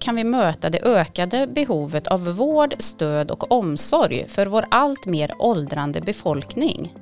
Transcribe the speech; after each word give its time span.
kan 0.00 0.16
vi 0.16 0.24
möta 0.24 0.70
det 0.70 0.82
ökade 0.82 1.46
behovet 1.46 2.06
av 2.06 2.24
vård, 2.24 2.74
stöd 2.78 3.30
och 3.30 3.52
omsorg 3.52 4.24
för 4.28 4.46
vår 4.46 4.66
allt 4.70 5.06
mer 5.06 5.32
åldrande 5.38 6.00
befolkning? 6.00 6.94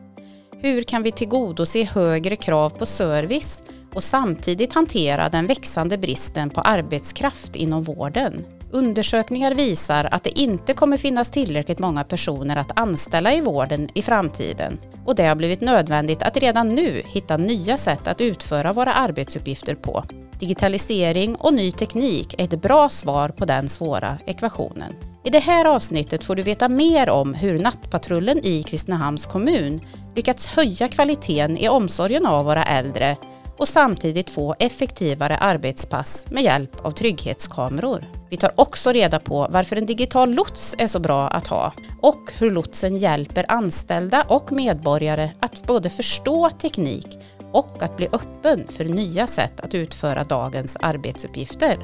Hur 0.61 0.83
kan 0.83 1.03
vi 1.03 1.13
tillgodose 1.13 1.85
högre 1.85 2.37
krav 2.37 2.71
på 2.71 2.87
service 2.87 3.63
och 3.95 4.03
samtidigt 4.03 4.73
hantera 4.73 5.29
den 5.29 5.47
växande 5.47 5.99
bristen 5.99 6.51
på 6.51 6.61
arbetskraft 6.61 7.57
inom 7.57 7.83
vården? 7.83 8.45
Undersökningar 8.71 9.55
visar 9.55 10.09
att 10.11 10.25
det 10.25 10.41
inte 10.41 10.75
kommer 10.75 10.97
finnas 10.97 11.31
tillräckligt 11.31 11.79
många 11.79 12.05
personer 12.05 12.57
att 12.57 12.79
anställa 12.79 13.35
i 13.35 13.41
vården 13.41 13.89
i 13.95 14.03
framtiden 14.03 14.79
och 15.07 15.15
det 15.15 15.27
har 15.27 15.35
blivit 15.35 15.61
nödvändigt 15.61 16.23
att 16.23 16.37
redan 16.37 16.75
nu 16.75 17.03
hitta 17.07 17.37
nya 17.37 17.77
sätt 17.77 18.09
att 18.09 18.21
utföra 18.21 18.73
våra 18.73 18.93
arbetsuppgifter 18.93 19.75
på. 19.75 20.05
Digitalisering 20.39 21.37
och 21.37 21.55
ny 21.55 21.73
teknik 21.73 22.35
är 22.39 22.45
ett 22.45 22.63
bra 22.63 22.89
svar 22.89 23.29
på 23.29 23.45
den 23.45 23.69
svåra 23.69 24.19
ekvationen. 24.27 24.93
I 25.25 25.31
det 25.31 25.39
här 25.39 25.65
avsnittet 25.65 26.25
får 26.25 26.37
du 26.37 26.43
veta 26.43 26.69
mer 26.69 27.11
om 27.11 27.35
hur 27.35 27.59
Nattpatrullen 27.59 28.45
i 28.45 28.63
Kristinehamns 28.63 29.27
kommun 29.27 29.81
lyckats 30.17 30.47
höja 30.47 30.89
kvaliteten 30.89 31.59
i 31.59 31.69
omsorgen 31.69 32.27
av 32.27 32.45
våra 32.45 32.65
äldre 32.65 33.17
och 33.59 33.69
samtidigt 33.69 34.31
få 34.31 34.55
effektivare 34.59 35.37
arbetspass 35.37 36.27
med 36.31 36.43
hjälp 36.43 36.85
av 36.85 36.91
trygghetskameror. 36.91 38.05
Vi 38.31 38.37
tar 38.37 38.53
också 38.57 38.93
reda 38.93 39.21
på 39.21 39.49
varför 39.51 39.77
en 39.77 39.87
digital 39.87 40.35
lots 40.35 40.75
är 40.79 40.87
så 40.87 41.01
bra 41.01 41.29
att 41.29 41.47
ha 41.47 41.73
och 42.03 42.33
hur 42.39 42.51
lotsen 42.51 42.97
hjälper 42.97 43.45
anställda 43.49 44.23
och 44.29 44.53
medborgare 44.53 45.31
att 45.41 45.67
både 45.67 45.91
förstå 45.91 46.51
teknik 46.51 47.18
och 47.53 47.83
att 47.83 47.97
bli 47.97 48.09
öppen 48.13 48.69
för 48.69 48.85
nya 48.85 49.27
sätt 49.27 49.61
att 49.61 49.75
utföra 49.75 50.25
dagens 50.25 50.77
arbetsuppgifter. 50.81 51.79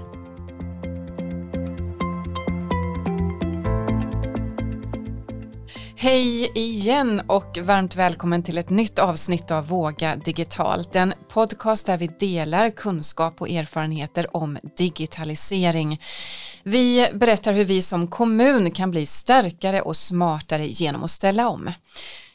Hej 6.05 6.51
igen 6.55 7.23
och 7.27 7.59
varmt 7.63 7.97
välkommen 7.97 8.43
till 8.43 8.59
ett 8.59 8.71
nytt 8.71 8.99
avsnitt 8.99 9.51
av 9.51 9.69
Våga 9.69 10.17
digitalt. 10.17 10.97
En 10.97 11.15
podcast 11.29 11.87
där 11.87 11.99
vi 11.99 12.07
delar 12.07 12.71
kunskap 12.71 13.41
och 13.41 13.49
erfarenheter 13.49 14.37
om 14.37 14.59
digitalisering. 14.77 16.01
Vi 16.63 17.09
berättar 17.15 17.53
hur 17.53 17.65
vi 17.65 17.83
som 17.83 18.07
kommun 18.07 18.71
kan 18.71 18.91
bli 18.91 19.07
starkare 19.07 19.81
och 19.81 19.97
smartare 19.97 20.67
genom 20.67 21.05
att 21.05 21.11
ställa 21.11 21.49
om. 21.49 21.71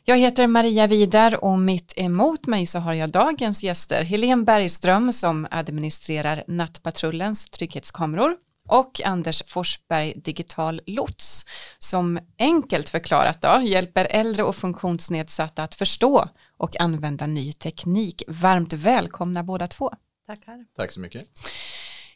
Jag 0.09 0.17
heter 0.17 0.47
Maria 0.47 0.87
Vidar 0.87 1.43
och 1.43 1.59
mitt 1.59 1.93
emot 1.97 2.47
mig 2.47 2.65
så 2.65 2.79
har 2.79 2.93
jag 2.93 3.09
dagens 3.09 3.63
gäster 3.63 4.03
Helene 4.03 4.43
Bergström 4.43 5.11
som 5.11 5.47
administrerar 5.51 6.43
Nattpatrullens 6.47 7.49
trygghetskameror 7.49 8.35
och 8.69 9.01
Anders 9.05 9.43
Forsberg 9.47 10.13
Digital 10.15 10.81
Lots 10.85 11.45
som 11.79 12.19
enkelt 12.39 12.89
förklarat 12.89 13.41
då 13.41 13.61
hjälper 13.63 14.05
äldre 14.05 14.43
och 14.43 14.55
funktionsnedsatta 14.55 15.63
att 15.63 15.75
förstå 15.75 16.25
och 16.57 16.81
använda 16.81 17.27
ny 17.27 17.53
teknik. 17.53 18.23
Varmt 18.27 18.73
välkomna 18.73 19.43
båda 19.43 19.67
två. 19.67 19.91
Tackar. 20.27 20.65
Tack 20.75 20.91
så 20.91 20.99
mycket. 20.99 21.25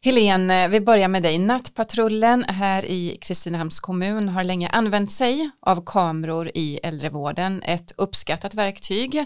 Helene, 0.05 0.63
eh, 0.63 0.69
vi 0.69 0.81
börjar 0.81 1.07
med 1.07 1.23
dig. 1.23 1.37
Nattpatrullen 1.37 2.43
här 2.43 2.85
i 2.85 3.17
Kristinehamns 3.21 3.79
kommun 3.79 4.29
har 4.29 4.43
länge 4.43 4.69
använt 4.69 5.11
sig 5.11 5.49
av 5.59 5.83
kameror 5.85 6.51
i 6.53 6.79
äldrevården, 6.83 7.63
ett 7.63 7.91
uppskattat 7.97 8.53
verktyg 8.53 9.25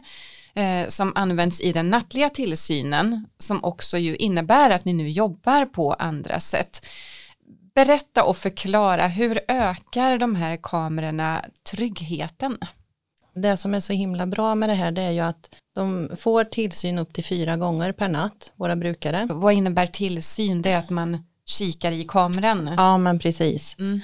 eh, 0.53 0.87
som 0.87 1.11
används 1.15 1.61
i 1.61 1.71
den 1.71 1.89
nattliga 1.89 2.29
tillsynen 2.29 3.27
som 3.37 3.63
också 3.63 3.97
ju 3.97 4.15
innebär 4.15 4.69
att 4.69 4.85
ni 4.85 4.93
nu 4.93 5.09
jobbar 5.09 5.65
på 5.65 5.93
andra 5.93 6.39
sätt. 6.39 6.85
Berätta 7.75 8.23
och 8.23 8.37
förklara, 8.37 9.07
hur 9.07 9.39
ökar 9.47 10.17
de 10.17 10.35
här 10.35 10.57
kamerorna 10.63 11.45
tryggheten? 11.71 12.57
Det 13.41 13.57
som 13.57 13.73
är 13.73 13.79
så 13.79 13.93
himla 13.93 14.27
bra 14.27 14.55
med 14.55 14.69
det 14.69 14.73
här 14.73 14.91
det 14.91 15.01
är 15.01 15.11
ju 15.11 15.19
att 15.19 15.49
de 15.75 16.09
får 16.17 16.43
tillsyn 16.43 16.99
upp 16.99 17.13
till 17.13 17.23
fyra 17.23 17.57
gånger 17.57 17.91
per 17.91 18.07
natt, 18.07 18.51
våra 18.55 18.75
brukare. 18.75 19.27
Vad 19.29 19.53
innebär 19.53 19.87
tillsyn? 19.87 20.61
Det 20.61 20.71
är 20.71 20.79
att 20.79 20.89
man 20.89 21.23
kikar 21.45 21.91
i 21.91 22.03
kameran? 22.03 22.73
Ja, 22.77 22.97
men 22.97 23.19
precis. 23.19 23.75
Mm. 23.79 23.99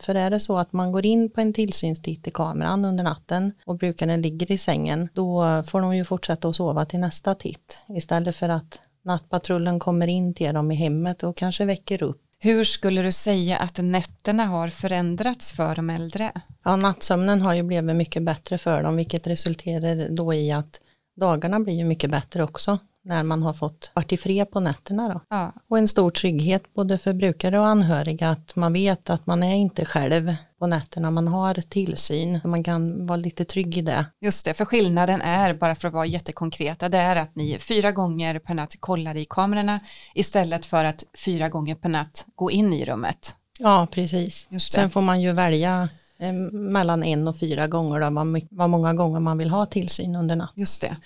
För 0.00 0.14
är 0.14 0.30
det 0.30 0.40
så 0.40 0.58
att 0.58 0.72
man 0.72 0.92
går 0.92 1.06
in 1.06 1.30
på 1.30 1.40
en 1.40 1.52
tillsynstitt 1.52 2.28
i 2.28 2.30
kameran 2.30 2.84
under 2.84 3.04
natten 3.04 3.52
och 3.66 3.78
brukaren 3.78 4.22
ligger 4.22 4.52
i 4.52 4.58
sängen, 4.58 5.08
då 5.12 5.62
får 5.66 5.80
de 5.80 5.96
ju 5.96 6.04
fortsätta 6.04 6.48
att 6.48 6.56
sova 6.56 6.84
till 6.84 7.00
nästa 7.00 7.34
titt. 7.34 7.78
Istället 7.88 8.36
för 8.36 8.48
att 8.48 8.80
nattpatrullen 9.02 9.78
kommer 9.78 10.06
in 10.06 10.34
till 10.34 10.54
dem 10.54 10.72
i 10.72 10.74
hemmet 10.74 11.22
och 11.22 11.36
kanske 11.36 11.64
väcker 11.64 12.02
upp 12.02 12.22
hur 12.40 12.64
skulle 12.64 13.02
du 13.02 13.12
säga 13.12 13.56
att 13.56 13.78
nätterna 13.78 14.44
har 14.44 14.68
förändrats 14.68 15.52
för 15.52 15.76
de 15.76 15.90
äldre? 15.90 16.32
Ja, 16.64 16.76
nattsömnen 16.76 17.42
har 17.42 17.54
ju 17.54 17.62
blivit 17.62 17.96
mycket 17.96 18.22
bättre 18.22 18.58
för 18.58 18.82
dem, 18.82 18.96
vilket 18.96 19.26
resulterar 19.26 20.08
då 20.08 20.34
i 20.34 20.52
att 20.52 20.80
dagarna 21.16 21.60
blir 21.60 21.74
ju 21.74 21.84
mycket 21.84 22.10
bättre 22.10 22.42
också 22.42 22.78
när 23.08 23.22
man 23.22 23.42
har 23.42 23.52
fått 23.52 23.90
varit 23.94 24.12
i 24.12 24.16
fred 24.16 24.50
på 24.50 24.60
nätterna 24.60 25.08
då. 25.08 25.20
Ja, 25.28 25.52
Och 25.68 25.78
en 25.78 25.88
stor 25.88 26.10
trygghet 26.10 26.74
både 26.74 26.98
för 26.98 27.12
brukare 27.12 27.58
och 27.58 27.66
anhöriga 27.66 28.30
att 28.30 28.56
man 28.56 28.72
vet 28.72 29.10
att 29.10 29.26
man 29.26 29.42
är 29.42 29.54
inte 29.54 29.84
själv 29.84 30.34
på 30.58 30.66
nätterna, 30.66 31.10
man 31.10 31.28
har 31.28 31.54
tillsyn, 31.54 32.40
man 32.44 32.64
kan 32.64 33.06
vara 33.06 33.16
lite 33.16 33.44
trygg 33.44 33.78
i 33.78 33.82
det. 33.82 34.06
just 34.20 34.44
det, 34.44 34.54
för 34.54 34.64
skillnaden 34.64 35.20
är, 35.20 35.54
bara 35.54 35.74
för 35.74 35.88
att 35.88 35.94
vara 35.94 36.06
jättekonkreta, 36.06 36.88
det 36.88 36.98
är 36.98 37.16
att 37.16 37.36
ni 37.36 37.58
fyra 37.58 37.92
gånger 37.92 38.38
per 38.38 38.54
natt 38.54 38.80
kollar 38.80 39.16
i 39.16 39.24
kamerorna 39.24 39.80
istället 40.14 40.66
för 40.66 40.84
att 40.84 41.04
fyra 41.14 41.48
gånger 41.48 41.74
per 41.74 41.88
natt 41.88 42.26
gå 42.34 42.50
in 42.50 42.72
i 42.72 42.84
rummet. 42.84 43.34
Ja, 43.58 43.86
precis. 43.90 44.48
Sen 44.60 44.90
får 44.90 45.00
man 45.00 45.20
ju 45.20 45.32
välja 45.32 45.88
eh, 46.18 46.32
mellan 46.52 47.02
en 47.02 47.28
och 47.28 47.38
fyra 47.38 47.66
gånger 47.66 48.00
då, 48.00 48.46
vad 48.50 48.70
många 48.70 48.94
gånger 48.94 49.20
man 49.20 49.38
vill 49.38 49.50
ha 49.50 49.66
tillsyn 49.66 50.16
under 50.16 50.36
natten. 50.36 50.60
Just 50.60 50.80
det. 50.80 50.96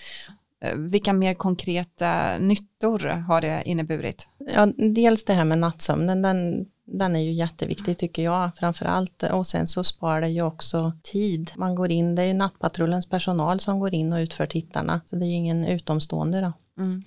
Eh, 0.63 0.77
vilka 0.77 1.13
mer 1.13 1.35
konkreta 1.35 2.39
nyttor 2.39 2.99
har 2.99 3.41
det 3.41 3.63
inneburit? 3.67 4.29
Ja, 4.55 4.67
dels 4.77 5.25
det 5.25 5.33
här 5.33 5.45
med 5.45 5.59
nattsömnen, 5.59 6.23
den, 6.23 6.67
den 6.87 7.17
är 7.17 7.21
ju 7.21 7.33
jätteviktig 7.33 7.99
tycker 7.99 8.23
jag 8.23 8.51
framför 8.57 8.85
allt. 8.87 9.23
Och 9.23 9.47
sen 9.47 9.67
så 9.67 9.85
sparar 9.85 10.21
det 10.21 10.29
ju 10.29 10.43
också 10.43 10.93
tid. 11.03 11.51
Man 11.57 11.75
går 11.75 11.91
in, 11.91 12.15
det 12.15 12.23
är 12.23 12.27
ju 12.27 12.33
nattpatrullens 12.33 13.09
personal 13.09 13.61
som 13.61 13.81
går 13.81 13.95
in 13.95 14.13
och 14.13 14.19
utför 14.19 14.47
tittarna. 14.47 15.01
Så 15.07 15.17
det 15.17 15.25
är 15.25 15.29
ju 15.29 15.35
ingen 15.35 15.65
utomstående 15.65 16.41
då. 16.41 16.53
Mm. 16.79 17.05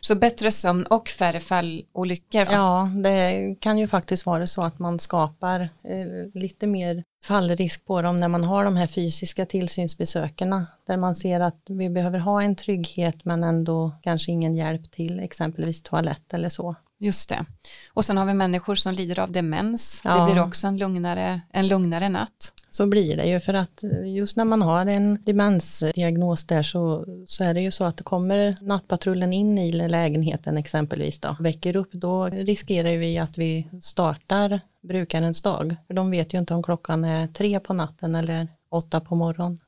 Så 0.00 0.14
bättre 0.14 0.52
sömn 0.52 0.86
och 0.86 1.08
färre 1.08 1.40
fallolyckor. 1.40 2.44
va? 2.44 2.52
Ja, 2.52 2.90
det 3.02 3.54
kan 3.60 3.78
ju 3.78 3.88
faktiskt 3.88 4.26
vara 4.26 4.46
så 4.46 4.62
att 4.62 4.78
man 4.78 4.98
skapar 4.98 5.60
eh, 5.60 6.40
lite 6.40 6.66
mer 6.66 7.04
fallrisk 7.24 7.86
på 7.86 8.02
dem 8.02 8.20
när 8.20 8.28
man 8.28 8.44
har 8.44 8.64
de 8.64 8.76
här 8.76 8.86
fysiska 8.86 9.46
tillsynsbesökerna. 9.46 10.66
Där 10.86 10.96
man 10.96 11.16
ser 11.16 11.40
att 11.40 11.62
vi 11.68 11.90
behöver 11.90 12.18
ha 12.18 12.42
en 12.42 12.56
trygghet 12.56 13.24
men 13.24 13.44
ändå 13.44 13.92
kanske 14.02 14.32
ingen 14.32 14.56
hjälp 14.56 14.90
till 14.90 15.20
exempelvis 15.20 15.82
toalett 15.82 16.34
eller 16.34 16.48
så. 16.48 16.76
Just 16.98 17.28
det. 17.28 17.44
Och 17.94 18.04
sen 18.04 18.16
har 18.16 18.26
vi 18.26 18.34
människor 18.34 18.74
som 18.74 18.94
lider 18.94 19.18
av 19.18 19.32
demens. 19.32 20.00
Ja. 20.04 20.26
Det 20.26 20.32
blir 20.32 20.42
också 20.42 20.66
en 20.66 20.76
lugnare, 20.76 21.40
en 21.52 21.68
lugnare 21.68 22.08
natt. 22.08 22.52
Så 22.70 22.86
blir 22.86 23.16
det 23.16 23.26
ju 23.26 23.40
för 23.40 23.54
att 23.54 23.84
eh, 23.84 24.14
just 24.14 24.36
när 24.36 24.44
man 24.44 24.62
har 24.62 24.86
en 24.86 25.22
demensdiagnos 25.24 26.44
där 26.44 26.62
så, 26.62 27.04
så 27.26 27.44
är 27.44 27.54
det 27.54 27.60
ju 27.60 27.70
så 27.70 27.84
att 27.84 27.96
det 27.96 28.04
kommer 28.04 28.56
nattpatrullen 28.60 29.32
in 29.32 29.58
i 29.58 29.72
lägenheten 29.72 30.56
exempelvis 30.56 31.20
då, 31.20 31.36
väcker 31.40 31.76
upp, 31.76 31.92
då 31.92 32.26
riskerar 32.26 32.96
vi 32.96 33.18
att 33.18 33.38
vi 33.38 33.68
startar 33.82 34.60
brukarens 34.82 35.42
dag. 35.42 35.76
För 35.86 35.94
de 35.94 36.10
vet 36.10 36.34
ju 36.34 36.38
inte 36.38 36.54
om 36.54 36.62
klockan 36.62 37.04
är 37.04 37.26
tre 37.26 37.60
på 37.60 37.72
natten 37.72 38.14
eller 38.14 38.48
åtta 38.70 39.00
på 39.00 39.14
morgonen. 39.14 39.60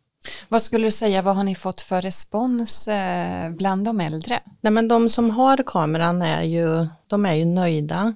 Vad 0.48 0.62
skulle 0.62 0.86
du 0.86 0.90
säga, 0.90 1.22
vad 1.22 1.36
har 1.36 1.44
ni 1.44 1.54
fått 1.54 1.80
för 1.80 2.02
respons 2.02 2.88
eh, 2.88 3.50
bland 3.50 3.84
de 3.84 4.00
äldre? 4.00 4.40
Nej 4.60 4.72
men 4.72 4.88
de 4.88 5.08
som 5.08 5.30
har 5.30 5.62
kameran 5.66 6.22
är 6.22 6.42
ju, 6.42 6.86
de 7.06 7.26
är 7.26 7.34
ju 7.34 7.44
nöjda. 7.44 8.14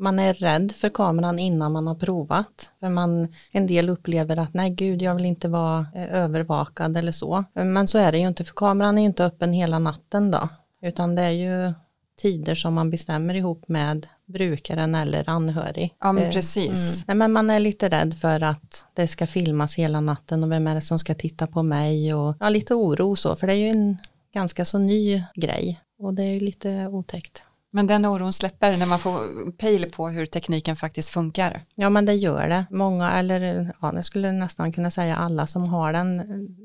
Man 0.00 0.18
är 0.18 0.34
rädd 0.34 0.72
för 0.72 0.88
kameran 0.88 1.38
innan 1.38 1.72
man 1.72 1.86
har 1.86 1.94
provat. 1.94 2.70
För 2.80 2.88
man, 2.88 3.34
en 3.50 3.66
del 3.66 3.88
upplever 3.88 4.36
att 4.36 4.54
nej 4.54 4.70
gud 4.70 5.02
jag 5.02 5.14
vill 5.14 5.24
inte 5.24 5.48
vara 5.48 5.86
eh, 5.94 6.14
övervakad 6.14 6.96
eller 6.96 7.12
så. 7.12 7.44
Men 7.52 7.86
så 7.86 7.98
är 7.98 8.12
det 8.12 8.18
ju 8.18 8.28
inte 8.28 8.44
för 8.44 8.54
kameran 8.54 8.98
är 8.98 9.02
ju 9.02 9.06
inte 9.06 9.24
öppen 9.24 9.52
hela 9.52 9.78
natten 9.78 10.30
då. 10.30 10.48
Utan 10.82 11.14
det 11.14 11.22
är 11.22 11.30
ju 11.30 11.72
tider 12.18 12.54
som 12.54 12.74
man 12.74 12.90
bestämmer 12.90 13.34
ihop 13.34 13.68
med 13.68 14.06
brukaren 14.26 14.94
eller 14.94 15.28
anhörig. 15.28 15.94
Ja, 16.00 16.12
men 16.12 16.24
Eh, 16.24 16.30
precis. 16.32 16.96
Mm. 16.96 17.04
Nej, 17.06 17.16
men 17.16 17.32
man 17.32 17.50
är 17.50 17.60
lite 17.60 17.88
rädd 17.88 18.14
för 18.20 18.40
att 18.42 18.86
det 18.94 19.06
ska 19.06 19.26
filmas 19.26 19.78
hela 19.78 20.00
natten 20.00 20.44
och 20.44 20.52
vem 20.52 20.66
är 20.66 20.74
det 20.74 20.80
som 20.80 20.98
ska 20.98 21.14
titta 21.14 21.46
på 21.46 21.62
mig 21.62 22.14
och 22.14 22.36
ja, 22.40 22.48
lite 22.48 22.74
oro 22.74 23.16
så, 23.16 23.36
för 23.36 23.46
det 23.46 23.52
är 23.52 23.56
ju 23.56 23.68
en 23.68 23.96
ganska 24.34 24.64
så 24.64 24.78
ny 24.78 25.22
grej 25.34 25.80
och 25.98 26.14
det 26.14 26.22
är 26.22 26.32
ju 26.32 26.40
lite 26.40 26.86
otäckt. 26.86 27.42
Men 27.76 27.86
den 27.86 28.04
oron 28.04 28.32
släpper 28.32 28.76
när 28.76 28.86
man 28.86 28.98
får 28.98 29.50
pejl 29.52 29.92
på 29.92 30.08
hur 30.08 30.26
tekniken 30.26 30.76
faktiskt 30.76 31.10
funkar. 31.10 31.62
Ja 31.74 31.90
men 31.90 32.06
det 32.06 32.14
gör 32.14 32.48
det. 32.48 32.66
Många, 32.70 33.10
eller 33.10 33.72
ja, 33.80 33.94
jag 33.94 34.04
skulle 34.04 34.32
nästan 34.32 34.72
kunna 34.72 34.90
säga 34.90 35.16
alla 35.16 35.46
som 35.46 35.68
har 35.68 35.92
den. 35.92 36.22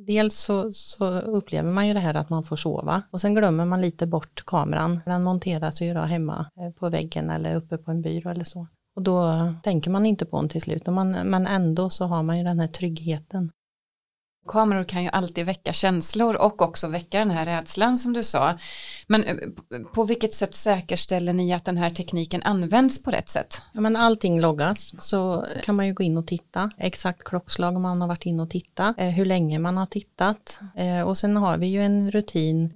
Dels 0.07 0.35
så, 0.35 0.71
så 0.73 1.19
upplever 1.19 1.71
man 1.71 1.87
ju 1.87 1.93
det 1.93 1.99
här 1.99 2.13
att 2.13 2.29
man 2.29 2.43
får 2.43 2.55
sova 2.55 3.01
och 3.11 3.21
sen 3.21 3.35
glömmer 3.35 3.65
man 3.65 3.81
lite 3.81 4.07
bort 4.07 4.43
kameran. 4.45 4.99
Den 5.05 5.23
monteras 5.23 5.81
ju 5.81 5.93
då 5.93 6.01
hemma 6.01 6.45
eh, 6.59 6.79
på 6.79 6.89
väggen 6.89 7.29
eller 7.29 7.55
uppe 7.55 7.77
på 7.77 7.91
en 7.91 8.01
byrå 8.01 8.29
eller 8.29 8.43
så. 8.43 8.67
Och 8.95 9.01
då 9.01 9.33
tänker 9.63 9.91
man 9.91 10.05
inte 10.05 10.25
på 10.25 10.37
den 10.41 10.49
till 10.49 10.61
slut, 10.61 10.87
man, 10.87 11.11
men 11.11 11.47
ändå 11.47 11.89
så 11.89 12.05
har 12.05 12.23
man 12.23 12.37
ju 12.37 12.43
den 12.43 12.59
här 12.59 12.67
tryggheten. 12.67 13.51
Kameror 14.47 14.83
kan 14.83 15.03
ju 15.03 15.09
alltid 15.09 15.45
väcka 15.45 15.73
känslor 15.73 16.35
och 16.35 16.61
också 16.61 16.87
väcka 16.87 17.19
den 17.19 17.31
här 17.31 17.45
rädslan 17.45 17.97
som 17.97 18.13
du 18.13 18.23
sa. 18.23 18.57
Men 19.07 19.23
eh, 19.23 19.35
på 19.93 20.03
vilket 20.03 20.33
sätt 20.33 20.55
säkerställer 20.55 21.33
ni 21.33 21.53
att 21.53 21.65
den 21.65 21.77
här 21.77 21.89
tekniken 21.89 22.43
används 22.43 23.03
på 23.03 23.11
rätt 23.11 23.29
sätt? 23.29 23.61
Ja, 23.71 23.81
men 23.81 23.95
allting 23.95 24.41
loggas 24.41 24.93
så 24.99 25.45
kan 25.63 25.75
man 25.75 25.87
ju 25.87 25.93
gå 25.93 26.03
in 26.03 26.17
och 26.17 26.27
titta 26.27 26.71
exakt 26.77 27.23
klockslag 27.23 27.81
man 27.81 28.01
har 28.01 28.07
varit 28.07 28.25
inne 28.25 28.43
och 28.43 28.49
tittat, 28.49 28.99
eh, 28.99 29.07
hur 29.07 29.25
länge 29.25 29.59
man 29.59 29.77
har 29.77 29.85
tittat 29.85 30.59
eh, 30.75 31.01
och 31.01 31.17
sen 31.17 31.37
har 31.37 31.57
vi 31.57 31.67
ju 31.67 31.81
en 31.81 32.11
rutin. 32.11 32.73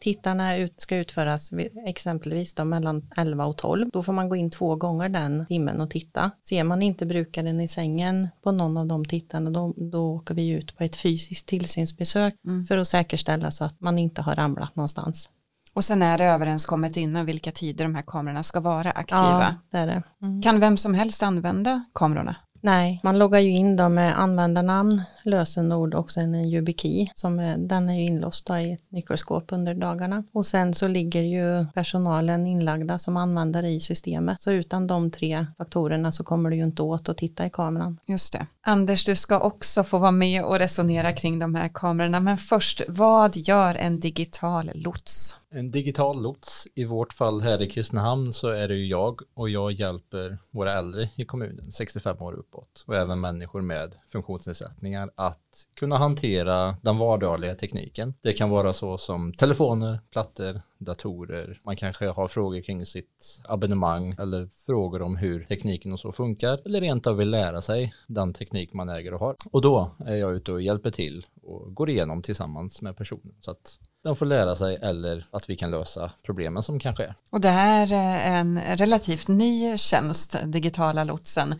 Tittarna 0.00 0.56
ut, 0.56 0.80
ska 0.80 0.96
utföras 0.96 1.50
exempelvis 1.86 2.54
då 2.54 2.64
mellan 2.64 3.10
11 3.16 3.46
och 3.46 3.56
12. 3.56 3.90
Då 3.92 4.02
får 4.02 4.12
man 4.12 4.28
gå 4.28 4.36
in 4.36 4.50
två 4.50 4.76
gånger 4.76 5.08
den 5.08 5.46
timmen 5.46 5.80
och 5.80 5.90
titta. 5.90 6.30
Ser 6.42 6.64
man 6.64 6.82
inte 6.82 7.06
brukaren 7.06 7.60
i 7.60 7.68
sängen 7.68 8.28
på 8.42 8.52
någon 8.52 8.76
av 8.76 8.86
de 8.86 9.04
tittarna 9.04 9.50
då, 9.50 9.74
då 9.76 10.14
åker 10.14 10.34
vi 10.34 10.48
ut 10.48 10.76
på 10.76 10.84
ett 10.84 10.96
fysiskt 11.04 11.46
tillsynsbesök 11.48 12.34
Mm. 12.46 12.66
för 12.66 12.78
att 12.78 12.88
säkerställa 12.88 13.50
så 13.50 13.64
att 13.64 13.80
man 13.80 13.98
inte 13.98 14.22
har 14.22 14.34
ramlat 14.34 14.76
någonstans. 14.76 15.28
Och 15.74 15.84
sen 15.84 16.02
är 16.02 16.18
det 16.18 16.24
överenskommet 16.24 16.96
innan 16.96 17.26
vilka 17.26 17.50
tider 17.50 17.84
de 17.84 17.94
här 17.94 18.02
kamerorna 18.06 18.42
ska 18.42 18.60
vara 18.60 18.90
aktiva. 18.90 19.40
Ja, 19.40 19.54
det 19.70 19.78
är 19.78 19.86
det. 19.86 20.02
Mm. 20.22 20.42
Kan 20.42 20.60
vem 20.60 20.76
som 20.76 20.94
helst 20.94 21.22
använda 21.22 21.84
kamerorna? 21.94 22.36
Nej, 22.60 23.00
man 23.02 23.18
loggar 23.18 23.38
ju 23.40 23.50
in 23.50 23.76
dem 23.76 23.94
med 23.94 24.20
användarnamn, 24.20 25.02
lösenord 25.24 25.94
och 25.94 26.10
sen 26.10 26.34
en 26.34 26.44
YubiKey. 26.44 27.08
Som 27.14 27.38
är, 27.38 27.58
den 27.58 27.90
är 27.90 27.94
ju 27.94 28.02
inlåst 28.02 28.50
i 28.50 28.72
ett 28.72 28.90
nyckelskåp 28.90 29.44
under 29.48 29.74
dagarna. 29.74 30.24
Och 30.32 30.46
sen 30.46 30.74
så 30.74 30.88
ligger 30.88 31.22
ju 31.22 31.66
personalen 31.74 32.46
inlagda 32.46 32.98
som 32.98 33.16
användare 33.16 33.70
i 33.70 33.80
systemet. 33.80 34.42
Så 34.42 34.50
utan 34.50 34.86
de 34.86 35.10
tre 35.10 35.46
faktorerna 35.58 36.12
så 36.12 36.24
kommer 36.24 36.50
du 36.50 36.56
ju 36.56 36.64
inte 36.64 36.82
åt 36.82 37.08
att 37.08 37.16
titta 37.16 37.46
i 37.46 37.50
kameran. 37.50 37.98
Just 38.06 38.32
det. 38.32 38.46
Anders, 38.66 39.04
du 39.04 39.16
ska 39.16 39.40
också 39.40 39.84
få 39.84 39.98
vara 39.98 40.10
med 40.10 40.44
och 40.44 40.58
resonera 40.58 41.12
kring 41.12 41.38
de 41.38 41.54
här 41.54 41.70
kamerorna. 41.74 42.20
Men 42.20 42.38
först, 42.38 42.82
vad 42.88 43.36
gör 43.36 43.74
en 43.74 44.00
digital 44.00 44.70
lots? 44.74 45.38
En 45.50 45.70
digital 45.70 46.22
lots, 46.22 46.66
i 46.74 46.84
vårt 46.84 47.12
fall 47.12 47.40
här 47.40 47.62
i 47.62 47.70
Kristinehamn 47.70 48.32
så 48.32 48.48
är 48.48 48.68
det 48.68 48.74
ju 48.74 48.86
jag 48.86 49.20
och 49.34 49.50
jag 49.50 49.72
hjälper 49.72 50.38
våra 50.50 50.78
äldre 50.78 51.08
i 51.14 51.24
kommunen, 51.24 51.72
65 51.72 52.22
år 52.22 52.32
uppåt 52.32 52.84
och 52.86 52.96
även 52.96 53.20
människor 53.20 53.60
med 53.60 53.94
funktionsnedsättningar 54.08 55.10
att 55.14 55.66
kunna 55.74 55.98
hantera 55.98 56.76
den 56.82 56.98
vardagliga 56.98 57.54
tekniken. 57.54 58.14
Det 58.20 58.32
kan 58.32 58.50
vara 58.50 58.72
så 58.72 58.98
som 58.98 59.32
telefoner, 59.32 60.00
plattor, 60.10 60.62
datorer. 60.78 61.60
Man 61.64 61.76
kanske 61.76 62.06
har 62.06 62.28
frågor 62.28 62.60
kring 62.60 62.86
sitt 62.86 63.40
abonnemang 63.48 64.16
eller 64.18 64.48
frågor 64.66 65.02
om 65.02 65.16
hur 65.16 65.44
tekniken 65.44 65.92
och 65.92 66.00
så 66.00 66.12
funkar 66.12 66.60
eller 66.64 66.80
rent 66.80 67.06
av 67.06 67.16
vill 67.16 67.30
lära 67.30 67.60
sig 67.60 67.94
den 68.06 68.32
teknik 68.32 68.72
man 68.72 68.88
äger 68.88 69.14
och 69.14 69.20
har. 69.20 69.36
Och 69.50 69.62
då 69.62 69.90
är 70.06 70.16
jag 70.16 70.34
ute 70.34 70.52
och 70.52 70.62
hjälper 70.62 70.90
till 70.90 71.26
och 71.42 71.74
går 71.74 71.90
igenom 71.90 72.22
tillsammans 72.22 72.82
med 72.82 72.96
personen 72.96 73.34
så 73.40 73.50
att 73.50 73.78
de 74.04 74.16
får 74.16 74.26
lära 74.26 74.54
sig 74.54 74.76
eller 74.76 75.26
att 75.30 75.50
vi 75.50 75.56
kan 75.56 75.70
lösa 75.70 76.10
problemen 76.22 76.62
som 76.62 76.78
kanske 76.78 77.04
är. 77.04 77.14
Och 77.30 77.40
det 77.40 77.48
här 77.48 77.92
är 77.92 78.38
en 78.40 78.60
relativt 78.76 79.28
ny 79.28 79.78
tjänst, 79.78 80.36
digitala 80.44 81.04
lotsen. 81.04 81.54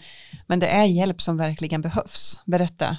Men 0.46 0.60
det 0.60 0.66
är 0.66 0.84
hjälp 0.84 1.20
som 1.20 1.36
verkligen 1.36 1.80
behövs. 1.80 2.42
Berätta. 2.46 2.96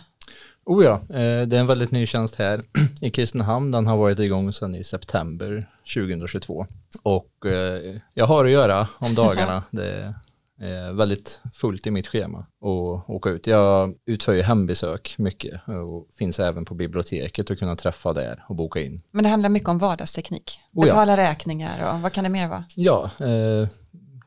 Oh 0.65 0.83
ja, 0.83 0.93
eh, 0.93 1.47
det 1.47 1.55
är 1.55 1.59
en 1.59 1.67
väldigt 1.67 1.91
ny 1.91 2.07
tjänst 2.07 2.35
här 2.35 2.61
i 3.01 3.09
Kristinehamn. 3.09 3.71
Den 3.71 3.87
har 3.87 3.97
varit 3.97 4.19
igång 4.19 4.53
sedan 4.53 4.75
i 4.75 4.83
september 4.83 5.69
2022 5.95 6.65
och 7.03 7.45
eh, 7.45 7.97
jag 8.13 8.25
har 8.25 8.45
att 8.45 8.51
göra 8.51 8.87
om 8.99 9.15
dagarna. 9.15 9.63
Det 9.71 10.15
är 10.59 10.93
väldigt 10.93 11.41
fullt 11.53 11.87
i 11.87 11.91
mitt 11.91 12.07
schema 12.07 12.39
att 12.39 13.09
åka 13.09 13.29
ut. 13.29 13.47
Jag 13.47 13.95
utför 14.05 14.33
ju 14.33 14.41
hembesök 14.41 15.15
mycket 15.17 15.61
och 15.67 16.07
finns 16.17 16.39
även 16.39 16.65
på 16.65 16.73
biblioteket 16.73 17.49
och 17.49 17.59
kunna 17.59 17.75
träffa 17.75 18.13
där 18.13 18.45
och 18.49 18.55
boka 18.55 18.79
in. 18.81 19.01
Men 19.11 19.23
det 19.23 19.29
handlar 19.29 19.49
mycket 19.49 19.69
om 19.69 19.77
vardagsteknik. 19.77 20.59
Oh 20.73 20.87
ja. 20.87 20.93
Betala 20.93 21.17
räkningar 21.17 21.95
och 21.95 22.01
vad 22.01 22.13
kan 22.13 22.23
det 22.23 22.29
mer 22.29 22.47
vara? 22.47 22.63
Ja, 22.75 23.11
eh, 23.19 23.67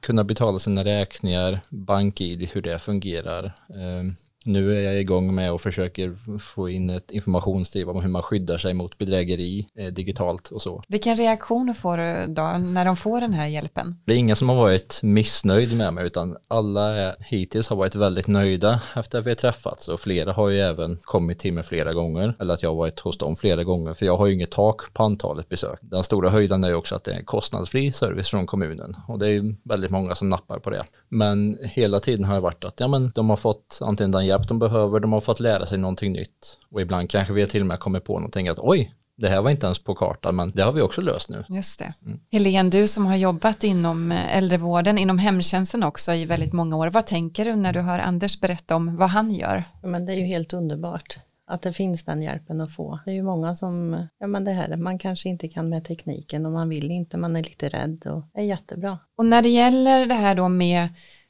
kunna 0.01 0.25
betala 0.25 0.59
sina 0.59 0.85
räkningar, 0.85 1.61
bank-id, 1.71 2.49
hur 2.53 2.63
det 2.63 2.79
fungerar. 2.79 3.45
Eh, 3.69 4.28
nu 4.45 4.77
är 4.77 4.83
jag 4.83 5.01
igång 5.01 5.35
med 5.35 5.53
och 5.53 5.61
försöker 5.61 6.39
få 6.39 6.69
in 6.69 6.91
ett 6.91 7.11
informationsdriv 7.11 7.91
om 7.91 8.03
hur 8.03 8.09
man 8.09 8.23
skyddar 8.23 8.59
sig 8.59 8.75
mot 8.75 8.99
bedrägeri 8.99 9.67
eh, 9.79 9.87
digitalt 9.87 10.49
och 10.49 10.63
så. 10.63 10.83
Vilken 10.89 11.17
reaktion 11.17 11.75
får 11.75 11.97
du 11.97 12.35
då 12.35 12.43
när 12.43 12.85
de 12.85 12.97
får 12.97 13.21
den 13.21 13.33
här 13.33 13.47
hjälpen? 13.47 13.97
Det 14.05 14.13
är 14.13 14.17
ingen 14.17 14.37
som 14.37 14.49
har 14.49 14.57
varit 14.57 15.01
missnöjd 15.03 15.77
med 15.77 15.95
mig 15.95 16.07
utan 16.07 16.37
alla 16.49 17.15
hittills 17.19 17.69
har 17.69 17.77
varit 17.77 17.95
väldigt 17.95 18.29
nöjda 18.29 18.81
efter 18.97 19.19
att 19.19 19.27
vi 19.27 19.31
har 19.31 19.35
träffats 19.35 19.89
och 19.89 20.01
flera 20.01 20.33
har 20.33 20.49
ju 20.49 20.61
även 20.61 20.99
kommit 21.03 21.39
till 21.39 21.53
mig 21.53 21.65
flera 21.65 21.93
gånger 21.93 22.35
eller 22.41 22.55
att 22.55 22.63
jag 22.63 22.71
har 22.71 22.77
varit 22.77 23.01
hos 23.01 23.19
dem 23.19 23.37
flera 23.37 23.65
gånger 23.65 23.95
för 23.95 24.07
jag 24.07 24.17
har 24.17 24.27
ju 24.27 24.35
inget 24.35 24.51
tak 24.51 24.93
på 24.93 25.03
antalet 25.03 25.49
besök. 25.49 25.79
Den 25.81 26.05
stora 26.05 26.31
höjden 26.31 26.65
är 26.65 26.69
ju 26.69 26.75
också 26.75 26.95
att 26.95 27.05
det 27.05 27.13
är 27.13 27.23
kostnadsfri 27.23 27.93
service 27.93 28.31
från 28.31 28.47
kommunen 28.47 28.97
och 29.09 29.19
det 29.19 29.27
är 29.27 29.31
ju 29.31 29.55
väldigt 29.65 29.91
många 29.91 30.15
som 30.15 30.29
nappar 30.29 30.59
på 30.59 30.71
det. 30.71 30.83
Men 31.09 31.59
hela 31.63 32.01
tiden 32.01 32.25
har 32.25 32.35
det 32.35 32.41
varit 32.41 32.65
att 32.65 32.81
ja, 32.81 32.89
men 32.89 33.13
de 33.15 33.31
har 33.31 33.37
fått 33.37 33.79
antingen 33.83 34.11
den 34.11 34.27
hjälp 34.27 34.38
de 34.47 34.59
behöver, 34.59 35.01
de 35.01 35.13
har 35.13 35.21
fått 35.21 35.41
lära 35.41 35.67
sig 35.67 35.79
någonting 35.79 36.13
nytt 36.13 36.59
och 36.71 36.81
ibland 36.81 37.11
kanske 37.11 37.35
vi 37.35 37.47
till 37.47 37.61
och 37.61 37.67
med 37.67 37.81
kommit 37.81 38.05
på 38.05 38.13
någonting 38.13 38.49
att 38.49 38.59
oj, 38.59 38.95
det 39.17 39.29
här 39.29 39.43
var 39.43 39.51
inte 39.51 39.67
ens 39.67 39.79
på 39.79 39.95
kartan, 39.95 40.37
men 40.37 40.51
det 40.51 40.63
har 40.63 40.73
vi 40.73 40.83
också 40.83 41.01
löst 41.01 41.29
nu. 41.29 41.45
Just 41.49 41.79
det. 41.79 41.95
Mm. 42.07 42.21
Helene, 42.31 42.71
du 42.71 42.89
som 42.89 43.07
har 43.07 43.17
jobbat 43.17 43.65
inom 43.65 44.13
äldrevården, 44.13 44.99
inom 44.99 45.19
hemtjänsten 45.19 45.83
också 45.83 46.13
i 46.13 46.25
väldigt 46.25 46.53
många 46.53 46.77
år. 46.77 46.91
Vad 46.91 47.07
tänker 47.07 47.45
du 47.45 47.57
när 47.57 47.73
du 47.73 47.81
hör 47.81 47.99
Anders 47.99 48.41
berätta 48.41 48.77
om 48.77 48.97
vad 48.97 49.09
han 49.09 49.35
gör? 49.35 49.65
Men 49.83 50.07
det 50.07 50.13
är 50.13 50.17
ju 50.17 50.25
helt 50.25 50.53
underbart 50.53 51.19
att 51.49 51.63
det 51.63 51.73
finns 51.73 52.05
den 52.05 52.23
hjälpen 52.23 52.61
att 52.61 52.73
få. 52.73 52.99
Det 53.05 53.11
är 53.11 53.15
ju 53.15 53.23
många 53.23 53.57
som, 53.57 54.07
ja 54.19 54.27
men 54.27 54.45
det 54.45 54.51
här, 54.51 54.77
man 54.77 54.99
kanske 54.99 55.29
inte 55.29 55.49
kan 55.49 55.69
med 55.69 55.85
tekniken 55.85 56.47
och 56.47 56.53
man 56.53 56.69
vill 56.69 56.91
inte, 56.91 57.17
man 57.17 57.37
är 57.37 57.43
lite 57.43 57.69
rädd 57.69 58.07
och 58.07 58.23
det 58.35 58.41
är 58.41 58.45
jättebra. 58.45 58.99
Och 59.17 59.27
när 59.27 59.43
det 59.43 59.49
gäller 59.49 60.07
det 60.07 60.15
här 60.15 60.35
då 60.35 60.49
med 60.49 60.89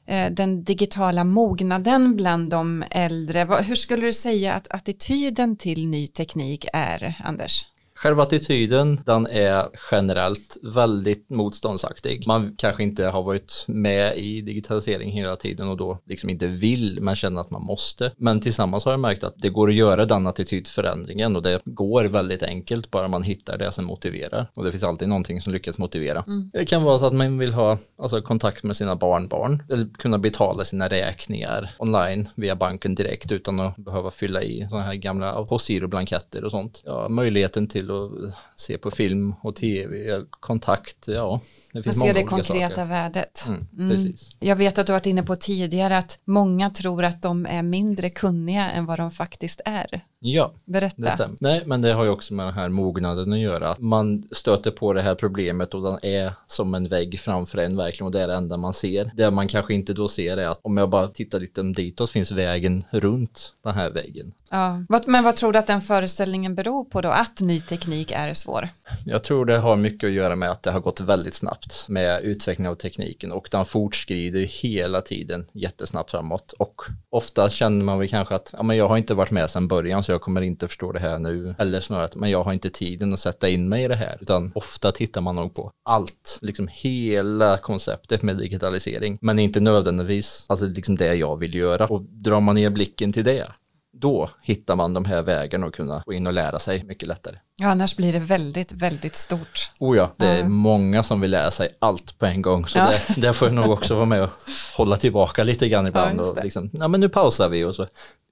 Eh, 0.09 0.31
den 0.31 0.63
digitala 0.63 1.23
mognaden 1.23 2.15
bland 2.15 2.49
de 2.49 2.83
äldre. 2.91 3.63
Hur 3.63 3.75
skulle 3.75 4.05
du 4.05 4.13
säga 4.13 4.53
att 4.53 4.67
attityden 4.69 5.57
till 5.57 5.87
ny 5.87 6.07
teknik 6.07 6.65
är, 6.73 7.15
Anders? 7.23 7.65
Själva 8.01 8.23
attityden, 8.23 9.01
den 9.05 9.27
är 9.27 9.69
generellt 9.91 10.57
väldigt 10.61 11.29
motståndsaktig. 11.29 12.27
Man 12.27 12.55
kanske 12.57 12.83
inte 12.83 13.05
har 13.05 13.23
varit 13.23 13.65
med 13.67 14.17
i 14.17 14.41
digitalisering 14.41 15.11
hela 15.11 15.35
tiden 15.35 15.69
och 15.69 15.77
då 15.77 15.99
liksom 16.05 16.29
inte 16.29 16.47
vill, 16.47 16.97
men 17.01 17.15
känner 17.15 17.41
att 17.41 17.49
man 17.49 17.63
måste. 17.63 18.11
Men 18.17 18.41
tillsammans 18.41 18.85
har 18.85 18.91
jag 18.91 18.99
märkt 18.99 19.23
att 19.23 19.33
det 19.37 19.49
går 19.49 19.69
att 19.69 19.75
göra 19.75 20.05
den 20.05 20.27
attitydförändringen 20.27 21.35
och 21.35 21.41
det 21.41 21.61
går 21.65 22.05
väldigt 22.05 22.43
enkelt 22.43 22.91
bara 22.91 23.07
man 23.07 23.23
hittar 23.23 23.57
det 23.57 23.71
som 23.71 23.85
motiverar. 23.85 24.47
Och 24.53 24.63
det 24.63 24.71
finns 24.71 24.83
alltid 24.83 25.07
någonting 25.07 25.41
som 25.41 25.53
lyckas 25.53 25.77
motivera. 25.77 26.23
Mm. 26.27 26.49
Det 26.53 26.65
kan 26.65 26.83
vara 26.83 26.99
så 26.99 27.05
att 27.05 27.13
man 27.13 27.37
vill 27.37 27.53
ha 27.53 27.77
alltså, 27.97 28.21
kontakt 28.21 28.63
med 28.63 28.77
sina 28.77 28.95
barnbarn 28.95 29.63
eller 29.69 29.87
kunna 29.97 30.17
betala 30.17 30.65
sina 30.65 30.87
räkningar 30.87 31.75
online 31.79 32.29
via 32.35 32.55
banken 32.55 32.95
direkt 32.95 33.31
utan 33.31 33.59
att 33.59 33.75
behöva 33.75 34.11
fylla 34.11 34.41
i 34.41 34.67
sådana 34.69 34.85
här 34.85 34.93
gamla 34.95 35.45
postgiroblanketter 35.45 36.43
och 36.43 36.51
sånt. 36.51 36.81
Ja, 36.85 37.09
möjligheten 37.09 37.67
till 37.67 37.88
att 37.89 38.35
se 38.55 38.77
på 38.77 38.91
film 38.91 39.35
och 39.41 39.55
tv, 39.55 40.21
kontakt, 40.29 41.07
ja. 41.07 41.41
Det 41.73 41.83
finns 41.83 41.97
Man 41.97 42.07
ser 42.07 42.13
det 42.13 42.23
konkreta 42.23 42.69
saker. 42.69 42.85
värdet. 42.85 43.45
Mm, 43.47 43.91
mm. 43.91 44.13
Jag 44.39 44.55
vet 44.55 44.77
att 44.77 44.87
du 44.87 44.93
varit 44.93 45.05
inne 45.05 45.23
på 45.23 45.35
tidigare 45.35 45.97
att 45.97 46.19
många 46.25 46.69
tror 46.69 47.03
att 47.03 47.21
de 47.21 47.45
är 47.45 47.63
mindre 47.63 48.09
kunniga 48.09 48.71
än 48.71 48.85
vad 48.85 48.99
de 48.99 49.11
faktiskt 49.11 49.61
är. 49.65 50.01
Ja, 50.21 50.53
Berätta. 50.65 51.01
det 51.01 51.11
stämmer. 51.11 51.37
Nej, 51.39 51.63
men 51.65 51.81
det 51.81 51.93
har 51.93 52.03
ju 52.03 52.09
också 52.09 52.33
med 52.33 52.45
den 52.45 52.53
här 52.53 52.69
mognaden 52.69 53.33
att 53.33 53.39
göra. 53.39 53.75
Man 53.79 54.23
stöter 54.31 54.71
på 54.71 54.93
det 54.93 55.01
här 55.01 55.15
problemet 55.15 55.73
och 55.73 55.81
den 55.81 55.99
är 56.01 56.33
som 56.47 56.73
en 56.75 56.87
vägg 56.87 57.19
framför 57.19 57.57
en 57.57 57.77
verkligen 57.77 58.05
och 58.05 58.11
det 58.11 58.23
är 58.23 58.27
det 58.27 58.33
enda 58.33 58.57
man 58.57 58.73
ser. 58.73 59.11
Det 59.15 59.31
man 59.31 59.47
kanske 59.47 59.73
inte 59.73 59.93
då 59.93 60.07
ser 60.07 60.37
är 60.37 60.47
att 60.47 60.59
om 60.61 60.77
jag 60.77 60.89
bara 60.89 61.07
tittar 61.07 61.39
lite 61.39 61.61
ditåt 61.61 62.09
finns 62.09 62.31
vägen 62.31 62.83
runt 62.91 63.53
den 63.63 63.73
här 63.73 63.89
väggen. 63.89 64.31
Ja, 64.49 64.83
men 65.05 65.23
vad 65.23 65.35
tror 65.35 65.53
du 65.53 65.59
att 65.59 65.67
den 65.67 65.81
föreställningen 65.81 66.55
beror 66.55 66.85
på 66.85 67.01
då, 67.01 67.09
att 67.09 67.41
ny 67.41 67.61
teknik 67.61 68.11
är 68.11 68.33
svår? 68.33 68.69
Jag 69.05 69.23
tror 69.23 69.45
det 69.45 69.57
har 69.57 69.75
mycket 69.75 70.07
att 70.07 70.13
göra 70.13 70.35
med 70.35 70.51
att 70.51 70.63
det 70.63 70.71
har 70.71 70.79
gått 70.79 71.01
väldigt 71.01 71.35
snabbt 71.35 71.85
med 71.89 72.21
utvecklingen 72.23 72.71
av 72.71 72.75
tekniken 72.75 73.31
och 73.31 73.47
den 73.51 73.65
fortskrider 73.65 74.39
hela 74.39 75.01
tiden 75.01 75.45
jättesnabbt 75.53 76.11
framåt 76.11 76.53
och 76.59 76.81
ofta 77.09 77.49
känner 77.49 77.85
man 77.85 77.99
väl 77.99 78.09
kanske 78.09 78.35
att 78.35 78.53
ja, 78.57 78.63
men 78.63 78.77
jag 78.77 78.87
har 78.87 78.97
inte 78.97 79.13
varit 79.13 79.31
med 79.31 79.49
sedan 79.49 79.67
början 79.67 80.03
så 80.09 80.13
jag 80.13 80.21
kommer 80.21 80.41
inte 80.41 80.67
förstå 80.67 80.91
det 80.91 80.99
här 80.99 81.19
nu 81.19 81.55
eller 81.57 81.81
snarare 81.81 82.05
att 82.05 82.15
men 82.15 82.29
jag 82.29 82.43
har 82.43 82.53
inte 82.53 82.69
tiden 82.69 83.13
att 83.13 83.19
sätta 83.19 83.49
in 83.49 83.69
mig 83.69 83.83
i 83.83 83.87
det 83.87 83.95
här 83.95 84.17
utan 84.21 84.51
ofta 84.55 84.91
tittar 84.91 85.21
man 85.21 85.35
nog 85.35 85.55
på 85.55 85.71
allt, 85.85 86.39
liksom 86.41 86.67
hela 86.71 87.57
konceptet 87.57 88.21
med 88.23 88.37
digitalisering 88.37 89.17
men 89.21 89.39
inte 89.39 89.59
nödvändigtvis 89.59 90.45
alltså 90.47 90.65
liksom 90.65 90.95
det 90.95 91.15
jag 91.15 91.37
vill 91.37 91.55
göra 91.55 91.85
och 91.87 92.01
drar 92.01 92.39
man 92.39 92.55
ner 92.55 92.69
blicken 92.69 93.13
till 93.13 93.23
det 93.23 93.47
då 93.91 94.29
hittar 94.41 94.75
man 94.75 94.93
de 94.93 95.05
här 95.05 95.21
vägarna 95.21 95.65
och 95.67 95.73
kunna 95.73 96.03
gå 96.05 96.13
in 96.13 96.27
och 96.27 96.33
lära 96.33 96.59
sig 96.59 96.83
mycket 96.83 97.07
lättare. 97.07 97.35
Ja, 97.55 97.67
annars 97.67 97.95
blir 97.97 98.13
det 98.13 98.19
väldigt, 98.19 98.71
väldigt 98.71 99.15
stort. 99.15 99.71
Oh 99.79 99.97
ja, 99.97 100.11
det 100.17 100.25
är 100.27 100.37
Ja. 100.37 100.47
många 100.47 101.03
som 101.03 101.21
vill 101.21 101.31
lära 101.31 101.51
sig 101.51 101.69
allt 101.79 102.19
på 102.19 102.25
en 102.25 102.41
gång, 102.41 102.67
så 102.67 102.77
Ja. 102.77 102.91
det, 103.15 103.21
där 103.21 103.33
får 103.33 103.47
jag 103.47 103.55
nog 103.55 103.69
också 103.71 103.95
vara 103.95 104.05
med 104.05 104.23
och 104.23 104.29
hålla 104.75 104.97
tillbaka 104.97 105.43
lite 105.43 105.69
grann 105.69 105.87
ibland 105.87 106.17
just 106.17 106.29
och 106.29 106.35
det. 106.35 106.43
liksom, 106.43 106.69
ja 106.73 106.87
men 106.87 106.99
nu 106.99 107.09
pausar 107.09 107.49
vi 107.49 107.63
och 107.63 107.75
så 107.75 107.87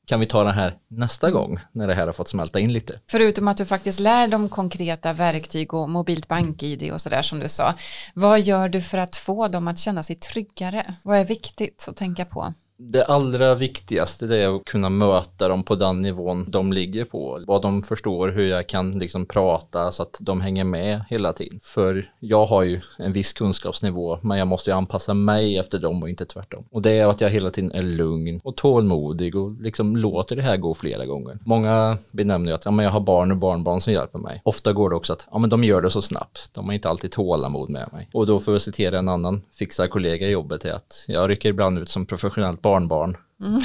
kan 0.08 0.20
vi 0.20 0.26
ta 0.26 0.44
den 0.44 0.54
här 0.54 0.78
nästa 0.88 1.32
gång 1.32 1.60
när 1.72 1.88
det 1.88 1.94
här 1.94 2.06
har 2.06 2.14
fått 2.14 2.30
smälta 2.30 2.60
in 2.60 2.74
lite. 2.74 3.00
Förutom 3.12 3.48
att 3.48 3.58
du 3.58 3.66
faktiskt 3.66 4.00
lär 4.00 4.28
dem 4.28 4.50
konkreta 4.50 5.14
verktyg 5.14 5.74
och 5.74 5.90
mobilt 5.90 6.28
bank-id 6.28 6.92
och 6.92 7.02
sådär 7.02 7.22
som 7.22 7.40
du 7.40 7.50
sa. 7.50 7.74
Vad 8.14 8.42
gör 8.42 8.70
du 8.70 8.82
för 8.82 8.98
att 8.98 9.16
få 9.16 9.48
dem 9.48 9.68
att 9.68 9.80
känna 9.80 10.04
sig 10.04 10.16
tryggare? 10.16 10.96
Vad 11.04 11.18
är 11.18 11.26
viktigt 11.26 11.86
att 11.90 11.96
tänka 11.96 12.26
på? 12.26 12.54
Det 12.80 13.06
allra 13.06 13.56
viktigaste 13.56 14.28
det 14.28 14.38
är 14.38 14.56
att 14.56 14.66
kunna 14.66 14.90
möta 14.90 15.48
dem 15.48 15.64
på 15.64 15.76
den 15.76 16.02
nivån 16.02 16.46
de 16.48 16.74
ligger 16.74 17.06
på. 17.06 17.44
Vad 17.48 17.62
de 17.62 17.84
förstår, 17.84 18.28
hur 18.28 18.48
jag 18.48 18.70
kan 18.70 19.00
liksom 19.00 19.26
prata 19.26 19.92
så 19.92 20.04
att 20.04 20.18
de 20.20 20.42
hänger 20.42 20.64
med 20.64 21.02
hela 21.10 21.34
tiden. 21.34 21.60
För 21.64 22.12
jag 22.20 22.46
har 22.46 22.64
ju 22.64 22.82
en 22.98 23.12
viss 23.12 23.34
kunskapsnivå 23.34 24.20
men 24.22 24.38
jag 24.38 24.48
måste 24.48 24.70
ju 24.70 24.76
anpassa 24.78 25.14
mig 25.14 25.58
efter 25.58 25.80
dem 25.80 26.04
och 26.04 26.10
inte 26.10 26.26
tvärtom. 26.26 26.66
Och 26.72 26.82
det 26.82 26.92
är 26.92 27.08
att 27.08 27.22
jag 27.22 27.30
hela 27.30 27.50
tiden 27.50 27.72
är 27.72 27.82
lugn 27.82 28.42
och 28.44 28.56
tålmodig 28.56 29.36
och 29.36 29.52
liksom 29.62 29.98
låter 29.98 30.36
det 30.36 30.42
här 30.42 30.58
gå 30.58 30.74
flera 30.74 31.06
gånger. 31.06 31.40
Många 31.46 31.98
benämner 32.12 32.52
ju 32.52 32.56
att 32.56 32.66
ja, 32.66 32.72
men 32.72 32.86
jag 32.86 32.92
har 32.92 33.00
barn 33.00 33.32
och 33.32 33.38
barnbarn 33.38 33.82
som 33.82 33.94
hjälper 33.94 34.20
mig. 34.20 34.42
Ofta 34.46 34.74
går 34.74 34.90
det 34.90 34.96
också 34.96 35.14
att 35.14 35.28
ja, 35.32 35.38
men 35.38 35.50
de 35.50 35.64
gör 35.64 35.82
det 35.82 35.90
så 35.90 36.02
snabbt. 36.02 36.50
De 36.54 36.66
har 36.66 36.74
inte 36.74 36.90
alltid 36.90 37.12
tålamod 37.12 37.70
med 37.70 37.90
mig. 37.94 38.10
Och 38.14 38.26
då 38.26 38.40
får 38.40 38.54
jag 38.54 38.62
citera 38.62 39.00
en 39.00 39.10
annan 39.10 39.42
fixarkollega 39.56 40.28
i 40.28 40.32
jobbet 40.32 40.66
är 40.66 40.74
att 40.74 41.06
jag 41.08 41.30
rycker 41.30 41.50
ibland 41.50 41.80
ut 41.80 41.90
som 41.90 42.06
professionellt 42.06 42.62
barnbarn 42.68 43.18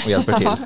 och 0.05 0.11
hjälper 0.11 0.33
till. 0.33 0.49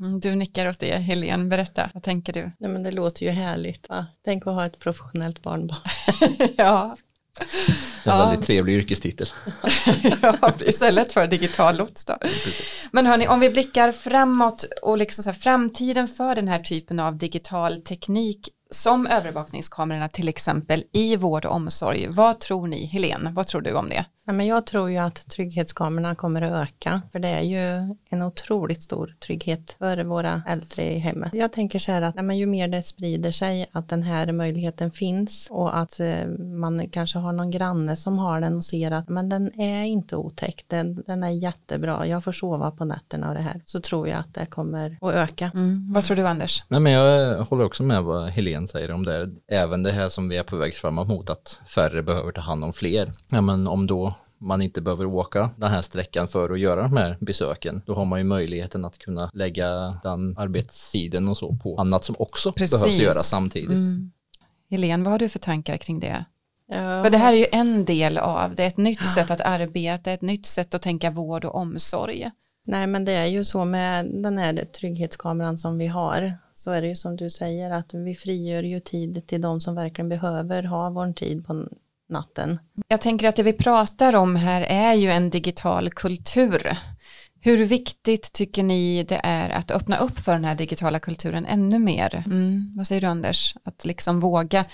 Mm, 0.00 0.20
Du 0.20 0.34
nickar 0.34 0.68
åt 0.68 0.78
det, 0.78 0.96
Helene. 0.96 1.44
Berätta, 1.44 1.90
vad 1.94 2.02
tänker 2.02 2.32
du? 2.32 2.40
Nej, 2.58 2.70
men 2.70 2.82
det 2.82 2.90
låter 2.90 3.22
ju 3.22 3.30
härligt. 3.30 3.88
Va? 3.88 4.06
Tänk 4.24 4.46
att 4.46 4.54
ha 4.54 4.66
ett 4.66 4.78
professionellt 4.78 5.42
barnbarn. 5.42 5.78
ja, 6.56 6.96
Det 8.04 8.10
är 8.10 8.14
en 8.14 8.18
Ja. 8.18 8.26
väldigt 8.26 8.46
trevlig 8.46 8.74
yrkestitel. 8.74 9.26
ja, 10.22 10.52
istället 10.60 11.12
för 11.12 11.26
digital 11.26 11.76
lots 11.76 12.04
då. 12.04 12.16
Men 12.92 13.06
hörni, 13.06 13.28
om 13.28 13.40
vi 13.40 13.50
blickar 13.50 13.92
framåt 13.92 14.64
och 14.82 14.98
liksom 14.98 15.22
så 15.22 15.30
här, 15.30 15.38
framtiden 15.38 16.08
för 16.08 16.34
den 16.34 16.48
här 16.48 16.58
typen 16.58 17.00
av 17.00 17.16
digital 17.16 17.82
teknik 17.82 18.48
som 18.70 19.06
övervakningskamerorna 19.06 20.08
till 20.08 20.28
exempel 20.28 20.84
i 20.92 21.16
vård 21.16 21.44
och 21.44 21.54
omsorg. 21.54 22.06
Vad 22.10 22.40
tror 22.40 22.66
ni, 22.66 22.86
Helene? 22.86 23.30
Vad 23.30 23.46
tror 23.46 23.60
du 23.60 23.72
om 23.74 23.88
det? 23.88 24.04
Ja, 24.24 24.32
men 24.32 24.46
jag 24.46 24.66
tror 24.66 24.90
ju 24.90 24.96
att 24.96 25.28
trygghetskamerorna 25.28 26.14
kommer 26.14 26.42
att 26.42 26.68
öka, 26.68 27.02
för 27.12 27.18
det 27.18 27.28
är 27.28 27.42
ju 27.42 27.94
en 28.10 28.22
otroligt 28.22 28.82
stor 28.82 29.16
trygghet 29.26 29.76
för 29.78 30.04
våra 30.04 30.42
äldre 30.48 30.92
i 30.92 30.98
hemmet. 30.98 31.34
Jag 31.34 31.52
tänker 31.52 31.78
så 31.78 31.92
här 31.92 32.02
att 32.02 32.16
ja, 32.16 32.22
men 32.22 32.38
ju 32.38 32.46
mer 32.46 32.68
det 32.68 32.82
sprider 32.82 33.30
sig, 33.30 33.66
att 33.72 33.88
den 33.88 34.02
här 34.02 34.32
möjligheten 34.32 34.90
finns 34.90 35.48
och 35.50 35.78
att 35.78 36.00
eh, 36.00 36.26
man 36.38 36.88
kanske 36.88 37.18
har 37.18 37.32
någon 37.32 37.50
granne 37.50 37.96
som 37.96 38.18
har 38.18 38.40
den 38.40 38.56
och 38.56 38.64
ser 38.64 38.90
att 38.90 39.08
men 39.08 39.28
den 39.28 39.60
är 39.60 39.84
inte 39.84 40.16
otäck, 40.16 40.64
den, 40.66 41.02
den 41.06 41.22
är 41.22 41.30
jättebra, 41.30 42.06
jag 42.06 42.24
får 42.24 42.32
sova 42.32 42.70
på 42.70 42.84
nätterna 42.84 43.28
och 43.28 43.34
det 43.34 43.40
här, 43.40 43.60
så 43.66 43.80
tror 43.80 44.08
jag 44.08 44.18
att 44.18 44.34
det 44.34 44.46
kommer 44.46 44.98
att 45.00 45.14
öka. 45.14 45.50
Mm. 45.54 45.92
Vad 45.92 46.04
tror 46.04 46.16
du, 46.16 46.26
Anders? 46.26 46.64
Nej, 46.68 46.80
men 46.80 46.92
jag 46.92 47.42
håller 47.44 47.64
också 47.64 47.82
med 47.82 48.02
vad 48.02 48.28
Helene 48.28 48.68
säger 48.68 48.90
om 48.90 49.04
det. 49.04 49.30
Även 49.48 49.82
det 49.82 49.92
här 49.92 50.08
som 50.08 50.28
vi 50.28 50.36
är 50.36 50.42
på 50.42 50.56
väg 50.56 50.74
framåt 50.74 51.08
mot 51.08 51.30
att 51.30 51.60
färre 51.66 52.02
behöver 52.02 52.32
ta 52.32 52.40
hand 52.40 52.64
om 52.64 52.72
fler. 52.72 53.12
Ja, 53.28 53.40
men 53.40 53.66
om 53.66 53.86
då 53.86 54.14
man 54.42 54.62
inte 54.62 54.80
behöver 54.80 55.06
åka 55.06 55.50
den 55.56 55.70
här 55.70 55.82
sträckan 55.82 56.28
för 56.28 56.50
att 56.50 56.58
göra 56.58 56.82
de 56.82 56.96
här 56.96 57.16
besöken, 57.20 57.82
då 57.86 57.94
har 57.94 58.04
man 58.04 58.20
ju 58.20 58.24
möjligheten 58.24 58.84
att 58.84 58.98
kunna 58.98 59.30
lägga 59.34 59.98
den 60.02 60.38
arbetstiden 60.38 61.28
och 61.28 61.36
så 61.36 61.56
på 61.62 61.76
annat 61.76 62.04
som 62.04 62.16
också 62.18 62.52
Precis. 62.52 62.82
behövs 62.82 62.98
göras 62.98 63.28
samtidigt. 63.28 63.70
Mm. 63.70 64.12
Helene, 64.70 65.04
vad 65.04 65.12
har 65.12 65.18
du 65.18 65.28
för 65.28 65.38
tankar 65.38 65.76
kring 65.76 66.00
det? 66.00 66.24
Ja, 66.68 67.02
För 67.02 67.10
det 67.10 67.18
här 67.18 67.32
är 67.32 67.36
ju 67.36 67.46
en 67.52 67.84
del 67.84 68.18
av 68.18 68.54
det, 68.54 68.64
ett 68.64 68.76
nytt 68.76 69.06
sätt 69.06 69.30
att 69.30 69.40
arbeta, 69.40 70.12
ett 70.12 70.22
nytt 70.22 70.46
sätt 70.46 70.74
att 70.74 70.82
tänka 70.82 71.10
vård 71.10 71.44
och 71.44 71.54
omsorg. 71.54 72.30
Nej 72.64 72.86
men 72.86 73.04
det 73.04 73.12
är 73.12 73.26
ju 73.26 73.44
så 73.44 73.64
med 73.64 74.06
den 74.06 74.38
här 74.38 74.64
trygghetskameran 74.64 75.58
som 75.58 75.78
vi 75.78 75.86
har 75.86 76.32
så 76.54 76.70
är 76.70 76.82
det 76.82 76.88
ju 76.88 76.96
som 76.96 77.16
du 77.16 77.30
säger 77.30 77.70
att 77.70 77.94
vi 77.94 78.14
frigör 78.14 78.62
ju 78.62 78.80
tid 78.80 79.26
till 79.26 79.40
de 79.40 79.60
som 79.60 79.74
verkligen 79.74 80.08
behöver 80.08 80.62
ha 80.62 80.90
vår 80.90 81.12
tid 81.12 81.46
på 81.46 81.68
natten. 82.12 82.58
Jag 82.88 83.00
tänker 83.00 83.28
att 83.28 83.36
det 83.36 83.42
vi 83.42 83.52
pratar 83.52 84.16
om 84.16 84.36
här 84.36 84.60
är 84.60 84.94
ju 84.94 85.10
en 85.10 85.30
digital 85.30 85.90
kultur. 85.90 86.76
Hur 87.44 87.64
viktigt 87.64 88.32
tycker 88.32 88.62
ni 88.62 89.04
det 89.04 89.20
är 89.24 89.50
att 89.50 89.70
öppna 89.70 89.96
upp 89.96 90.18
för 90.18 90.32
den 90.32 90.44
här 90.44 90.54
digitala 90.54 90.98
kulturen 90.98 91.46
ännu 91.46 91.78
mer? 91.78 92.22
Mm. 92.26 92.72
Vad 92.76 92.86
säger 92.86 93.00
du 93.00 93.06
Anders? 93.06 93.54
Att 93.64 93.84
liksom 93.84 94.20
våga 94.20 94.64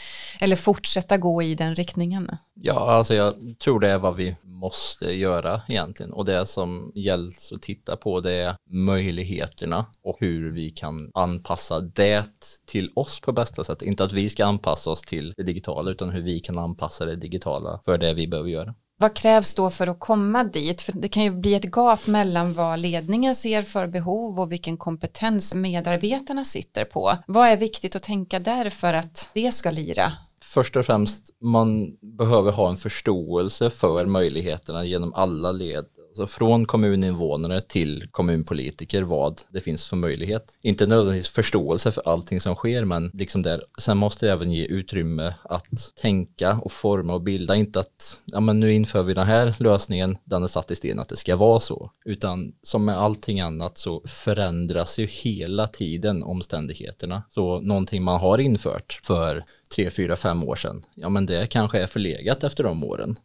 eller 0.41 0.57
fortsätta 0.57 1.17
gå 1.17 1.43
i 1.43 1.55
den 1.55 1.75
riktningen? 1.75 2.31
Ja, 2.55 2.91
alltså 2.93 3.15
jag 3.15 3.35
tror 3.59 3.81
det 3.81 3.91
är 3.91 3.99
vad 3.99 4.17
vi 4.17 4.37
måste 4.43 5.05
göra 5.05 5.63
egentligen 5.69 6.13
och 6.13 6.25
det 6.25 6.47
som 6.47 6.93
gäller 6.95 7.33
att 7.55 7.63
titta 7.63 7.97
på 7.97 8.21
det 8.21 8.33
är 8.33 8.57
möjligheterna 8.71 9.87
och 10.03 10.17
hur 10.21 10.53
vi 10.53 10.71
kan 10.71 11.11
anpassa 11.15 11.81
det 11.81 12.25
till 12.67 12.91
oss 12.95 13.21
på 13.21 13.33
bästa 13.33 13.65
sätt. 13.65 13.83
Inte 13.83 14.05
att 14.05 14.13
vi 14.13 14.29
ska 14.29 14.47
anpassa 14.47 14.91
oss 14.91 15.03
till 15.03 15.35
det 15.37 15.43
digitala 15.43 15.91
utan 15.91 16.11
hur 16.11 16.23
vi 16.23 16.41
kan 16.41 16.59
anpassa 16.59 17.05
det 17.05 17.17
digitala 17.17 17.81
för 17.85 17.99
det 17.99 18.15
vi 18.15 18.29
behöver 18.29 18.51
göra. 18.51 18.75
Vad 19.01 19.15
krävs 19.15 19.55
då 19.55 19.71
för 19.71 19.87
att 19.87 20.01
komma 20.01 20.45
dit? 20.45 20.83
För 20.83 20.93
det 20.93 21.09
kan 21.09 21.23
ju 21.23 21.31
bli 21.31 21.55
ett 21.55 21.77
gap 21.77 22.07
mellan 22.07 22.55
vad 22.55 22.79
ledningen 22.79 23.35
ser 23.35 23.63
för 23.63 23.87
behov 23.87 24.41
och 24.41 24.53
vilken 24.53 24.77
kompetens 24.77 25.55
medarbetarna 25.55 26.45
sitter 26.45 26.85
på. 26.85 27.17
Vad 27.27 27.49
är 27.49 27.57
viktigt 27.57 27.97
att 27.97 28.03
tänka 28.03 28.39
där 28.39 28.71
för 28.71 28.95
att 28.95 29.31
det 29.35 29.53
ska 29.53 29.71
lira? 29.71 30.13
Först 30.43 30.77
och 30.77 30.87
främst, 30.87 31.31
man 31.41 31.97
behöver 32.19 32.53
ha 32.53 32.71
en 32.71 32.77
förståelse 32.77 33.71
för 33.71 34.07
möjligheterna 34.07 34.85
genom 34.85 35.15
alla 35.15 35.53
led. 35.53 35.85
Alltså 36.19 36.39
från 36.39 36.67
kommuninvånare 36.67 37.61
till 37.61 38.09
kommunpolitiker 38.11 39.03
vad 39.03 39.41
det 39.49 39.61
finns 39.61 39.89
för 39.89 39.97
möjlighet. 39.97 40.55
Inte 40.63 40.87
nödvändigtvis 40.87 41.33
förståelse 41.33 41.93
för 41.93 42.09
allting 42.09 42.41
som 42.41 42.55
sker 42.55 42.85
men 42.85 43.11
liksom 43.15 43.43
där. 43.43 43.65
Sen 43.79 43.97
måste 43.97 44.27
det 44.27 44.33
även 44.33 44.53
ge 44.53 44.65
utrymme 44.65 45.35
att 45.43 45.93
tänka 46.01 46.61
och 46.63 46.73
forma 46.73 47.15
och 47.15 47.21
bilda. 47.21 47.57
Inte 47.57 47.81
att 47.81 48.21
ja, 48.25 48.41
men 48.41 48.61
nu 48.61 48.73
inför 48.73 49.03
vi 49.03 49.15
den 49.15 49.27
här 49.27 49.55
lösningen, 49.59 50.19
den 50.25 50.43
är 50.43 50.47
satt 50.47 50.71
i 50.71 50.75
sten 50.75 50.99
att 50.99 51.09
det 51.09 51.17
ska 51.17 51.37
vara 51.37 51.61
så. 51.61 51.91
Utan 52.05 52.53
som 52.63 52.85
med 52.85 52.99
allting 52.99 53.41
annat 53.41 53.79
så 53.79 54.03
förändras 54.07 54.99
ju 54.99 55.07
hela 55.07 55.67
tiden 55.67 56.23
omständigheterna. 56.23 57.23
Så 57.31 57.61
någonting 57.61 58.03
man 58.03 58.21
har 58.21 58.39
infört 58.39 59.01
för 59.03 59.45
tre, 59.75 59.91
fyra, 59.91 60.17
fem 60.17 60.45
år 60.45 60.57
sedan, 60.57 60.85
ja 60.95 61.09
men 61.09 61.27
det 61.27 61.47
kanske 61.47 61.79
är 61.79 61.87
förlegat 61.87 62.45
efter 62.45 62.65
de 62.65 62.85
åren. 62.85 63.19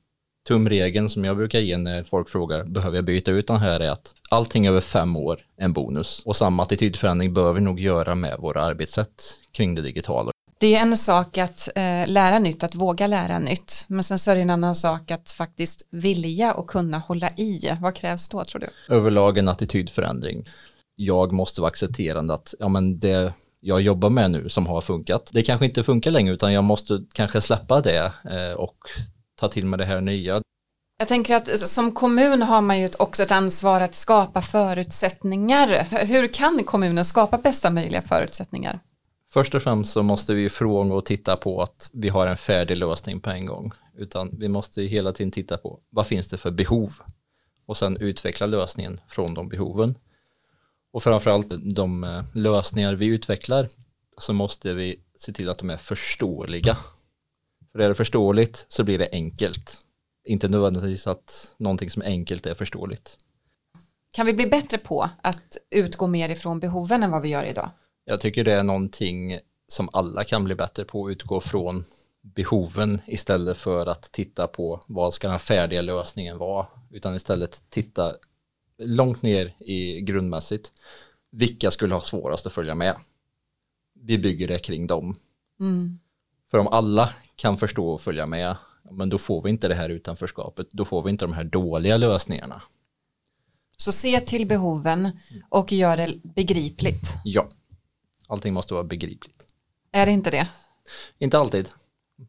Tumregeln 0.48 1.10
som 1.10 1.26
jag 1.26 1.38
brukar 1.38 1.60
ge 1.60 1.78
när 1.78 2.04
folk 2.04 2.30
frågar 2.30 2.64
behöver 2.64 2.98
jag 2.98 3.06
byta 3.06 3.32
ut 3.32 3.48
den 3.48 3.58
här 3.58 3.80
är 3.80 3.90
att 3.90 4.14
allting 4.30 4.68
över 4.68 4.82
fem 4.82 5.16
år 5.16 5.40
är 5.58 5.66
en 5.66 5.74
bonus 5.74 6.22
och 6.26 6.36
samma 6.36 6.64
attitydförändring 6.64 7.34
bör 7.34 7.54
vi 7.54 7.62
nog 7.62 7.80
göra 7.80 8.16
med 8.16 8.40
våra 8.40 8.64
arbetssätt 8.64 9.24
kring 9.52 9.76
det 9.76 9.82
digitala. 9.82 10.32
Det 10.60 10.76
är 10.76 10.82
en 10.82 10.98
sak 10.98 11.38
att 11.38 11.70
eh, 11.76 12.08
lära 12.08 12.40
nytt, 12.40 12.64
att 12.64 12.76
våga 12.76 13.08
lära 13.08 13.40
nytt. 13.40 13.86
Men 13.88 14.04
sen 14.04 14.20
så 14.20 14.32
är 14.32 14.36
det 14.36 14.42
en 14.42 14.50
annan 14.50 14.76
sak 14.76 15.12
att 15.12 15.32
faktiskt 15.32 15.88
vilja 15.92 16.54
och 16.54 16.70
kunna 16.70 16.98
hålla 16.98 17.30
i. 17.30 17.78
Vad 17.82 17.96
krävs 17.96 18.30
då 18.30 18.44
tror 18.44 18.62
du? 18.62 18.94
Överlag 18.96 19.38
en 19.38 19.48
attitydförändring. 19.48 20.46
Jag 20.96 21.32
måste 21.32 21.62
vara 21.62 21.70
accepterande 21.70 22.34
att 22.34 22.54
ja, 22.60 22.68
men 22.68 23.00
det 23.00 23.34
jag 23.60 23.82
jobbar 23.82 24.10
med 24.10 24.32
nu 24.32 24.50
som 24.50 24.68
har 24.68 24.82
funkat, 24.82 25.30
det 25.34 25.42
kanske 25.42 25.66
inte 25.66 25.84
funkar 25.84 26.12
längre 26.12 26.34
utan 26.34 26.54
jag 26.54 26.64
måste 26.64 27.04
kanske 27.14 27.42
släppa 27.42 27.82
det 27.82 28.14
eh, 28.32 28.54
och 28.58 28.78
ta 29.36 29.48
till 29.48 29.66
mig 29.66 29.78
det 29.78 29.86
här 29.86 30.02
nya. 30.02 30.42
Jag 30.98 31.08
tänker 31.08 31.36
att 31.36 31.60
som 31.60 31.92
kommun 31.92 32.42
har 32.42 32.62
man 32.62 32.80
ju 32.80 32.90
också 33.00 33.24
ett 33.24 33.32
ansvar 33.32 33.82
att 33.82 33.96
skapa 33.96 34.42
förutsättningar. 34.42 35.68
Hur 36.06 36.28
kan 36.28 36.64
kommunen 36.64 37.06
skapa 37.06 37.38
bästa 37.38 37.70
möjliga 37.70 38.02
förutsättningar? 38.02 38.80
Först 39.34 39.56
och 39.56 39.64
främst 39.64 39.92
så 39.92 40.04
måste 40.04 40.34
vi 40.34 40.50
fråga 40.50 40.94
och 40.94 41.06
titta 41.06 41.36
på 41.36 41.62
att 41.62 41.90
vi 41.94 42.10
har 42.10 42.28
en 42.28 42.38
färdig 42.38 42.78
lösning 42.78 43.20
på 43.20 43.30
en 43.30 43.46
gång. 43.46 43.72
Utan 43.98 44.30
vi 44.40 44.48
måste 44.48 44.82
ju 44.82 44.88
hela 44.88 45.14
tiden 45.14 45.32
titta 45.32 45.58
på 45.58 45.80
vad 45.90 46.08
finns 46.08 46.30
det 46.30 46.38
för 46.38 46.52
behov 46.52 46.94
och 47.66 47.78
sen 47.78 47.98
utveckla 47.98 48.46
lösningen 48.46 49.00
från 49.08 49.34
de 49.34 49.50
behoven. 49.50 49.98
Och 50.92 51.04
framförallt 51.04 51.76
de 51.76 52.04
eh, 52.04 52.24
lösningar 52.34 52.94
vi 52.94 53.06
utvecklar 53.06 53.68
så 54.18 54.34
måste 54.34 54.74
vi 54.74 55.00
se 55.16 55.34
till 55.34 55.50
att 55.50 55.58
de 55.58 55.70
är 55.70 55.78
förståeliga. 55.78 56.78
För 57.74 57.80
är 57.80 57.90
det 57.90 57.96
förståeligt 57.96 58.66
så 58.70 58.84
blir 58.84 59.00
det 59.00 59.10
enkelt. 59.12 59.82
Inte 60.26 60.48
nödvändigtvis 60.48 61.08
att 61.08 61.56
någonting 61.58 61.90
som 61.90 62.02
är 62.02 62.06
enkelt 62.06 62.46
är 62.46 62.54
förståeligt. 62.54 63.18
Kan 64.12 64.26
vi 64.26 64.34
bli 64.34 64.48
bättre 64.48 64.78
på 64.78 65.10
att 65.22 65.58
utgå 65.70 66.08
mer 66.08 66.30
ifrån 66.30 66.60
behoven 66.60 67.04
än 67.04 67.12
vad 67.12 67.22
vi 67.22 67.30
gör 67.30 67.46
idag? 67.46 67.70
Jag 68.06 68.22
tycker 68.22 68.44
det 68.44 68.54
är 68.54 68.64
någonting 68.64 69.40
som 69.68 69.90
alla 69.94 70.24
kan 70.24 70.44
bli 70.44 70.56
bättre 70.56 70.86
på, 70.86 71.12
utgå 71.12 71.40
från 71.42 71.84
behoven 72.22 73.02
istället 73.08 73.58
för 73.58 73.86
att 73.86 74.12
titta 74.12 74.48
på 74.48 74.84
vad 74.88 75.14
ska 75.14 75.30
den 75.30 75.40
färdiga 75.40 75.82
lösningen 75.82 76.38
vara, 76.38 76.68
utan 76.92 77.16
istället 77.16 77.64
titta 77.70 78.16
långt 78.78 79.22
ner 79.22 79.56
i 79.60 80.02
grundmässigt. 80.02 80.72
vilka 81.32 81.72
skulle 81.72 81.94
ha 81.94 82.02
svårast 82.02 82.46
att 82.46 82.54
följa 82.54 82.76
med? 82.76 82.96
Vi 84.00 84.18
bygger 84.18 84.48
det 84.48 84.60
kring 84.60 84.88
dem. 84.88 85.16
Mm. 85.60 86.00
För 86.54 86.58
om 86.60 86.68
alla 86.68 87.10
kan 87.36 87.58
förstå 87.58 87.90
och 87.90 88.02
följa 88.02 88.26
med, 88.26 88.56
men 88.92 89.10
då 89.10 89.18
får 89.18 89.42
vi 89.42 89.50
inte 89.50 89.68
det 89.68 89.76
här 89.76 89.90
utanförskapet, 89.90 90.68
då 90.72 90.86
får 90.86 91.04
vi 91.04 91.10
inte 91.10 91.26
de 91.26 91.34
här 91.34 91.44
dåliga 91.44 91.98
lösningarna. 91.98 92.62
Så 93.78 93.92
se 93.92 94.20
till 94.20 94.48
behoven 94.48 95.10
och 95.50 95.72
gör 95.72 95.98
det 95.98 96.16
begripligt. 96.24 97.16
Ja, 97.24 97.48
allting 98.28 98.54
måste 98.54 98.74
vara 98.74 98.84
begripligt. 98.84 99.48
Är 99.92 100.06
det 100.06 100.12
inte 100.12 100.32
det? 100.32 100.48
Inte 101.20 101.40
alltid. 101.40 101.70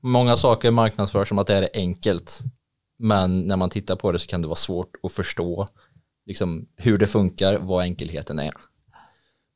Många 0.00 0.36
saker 0.36 0.70
marknadsförs 0.70 1.28
som 1.28 1.38
att 1.38 1.46
det 1.46 1.54
är 1.56 1.68
enkelt, 1.74 2.40
men 2.98 3.40
när 3.40 3.56
man 3.56 3.70
tittar 3.70 3.96
på 3.96 4.12
det 4.12 4.18
så 4.18 4.26
kan 4.26 4.42
det 4.42 4.48
vara 4.48 4.56
svårt 4.56 4.96
att 5.02 5.12
förstå 5.12 5.68
liksom, 6.26 6.66
hur 6.76 6.98
det 6.98 7.06
funkar, 7.06 7.58
vad 7.58 7.82
enkelheten 7.82 8.38
är. 8.38 8.54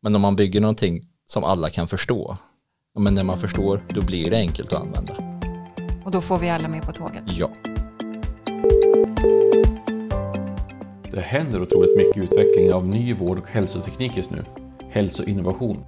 Men 0.03 0.15
om 0.15 0.21
man 0.21 0.37
bygger 0.37 0.61
någonting 0.61 1.09
som 1.27 1.45
alla 1.45 1.71
kan 1.71 1.89
förstå, 1.89 2.39
men 2.99 3.14
när 3.14 3.25
man 3.25 3.38
förstår, 3.38 3.81
då 3.88 4.00
blir 4.00 4.31
det 4.31 4.37
enkelt 4.37 4.73
att 4.73 4.81
använda. 4.81 5.14
Och 6.05 6.11
då 6.11 6.21
får 6.21 6.38
vi 6.38 6.50
alla 6.50 6.69
med 6.69 6.83
på 6.83 6.93
tåget. 6.93 7.23
Ja. 7.26 7.50
Det 11.11 11.21
händer 11.21 11.62
otroligt 11.62 11.97
mycket 11.97 12.25
utveckling 12.25 12.73
av 12.73 12.88
ny 12.88 13.14
vård 13.14 13.38
och 13.38 13.49
hälsoteknik 13.49 14.17
just 14.17 14.31
nu. 14.31 14.45
Hälsoinnovation. 14.90 15.85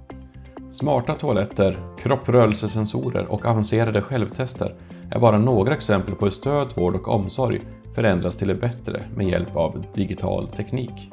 Smarta 0.71 1.13
toaletter, 1.13 1.77
kropprörelsesensorer 1.99 3.25
och 3.25 3.45
avancerade 3.45 4.01
självtester 4.01 4.75
är 5.11 5.19
bara 5.19 5.37
några 5.37 5.73
exempel 5.73 6.15
på 6.15 6.25
hur 6.25 6.31
stöd, 6.31 6.67
vård 6.75 6.95
och 6.95 7.07
omsorg 7.07 7.61
förändras 7.95 8.35
till 8.35 8.47
det 8.47 8.55
bättre 8.55 9.03
med 9.15 9.27
hjälp 9.27 9.55
av 9.55 9.85
digital 9.93 10.47
teknik. 10.47 11.11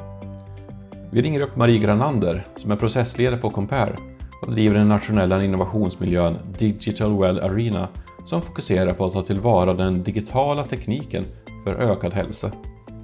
Vi 1.11 1.23
ringer 1.23 1.40
upp 1.40 1.57
Marie 1.57 1.78
Granander 1.78 2.47
som 2.57 2.71
är 2.71 2.76
processledare 2.76 3.37
på 3.37 3.50
Compare 3.50 3.97
och 4.40 4.52
driver 4.52 4.76
den 4.76 4.88
nationella 4.88 5.45
innovationsmiljön 5.45 6.38
Digital 6.59 7.18
Well 7.21 7.40
Arena 7.40 7.88
som 8.25 8.42
fokuserar 8.42 8.92
på 8.92 9.07
att 9.07 9.12
ta 9.12 9.23
tillvara 9.23 9.75
den 9.75 10.02
digitala 10.02 10.64
tekniken 10.64 11.25
för 11.64 11.75
ökad 11.75 12.12
hälsa. 12.12 12.52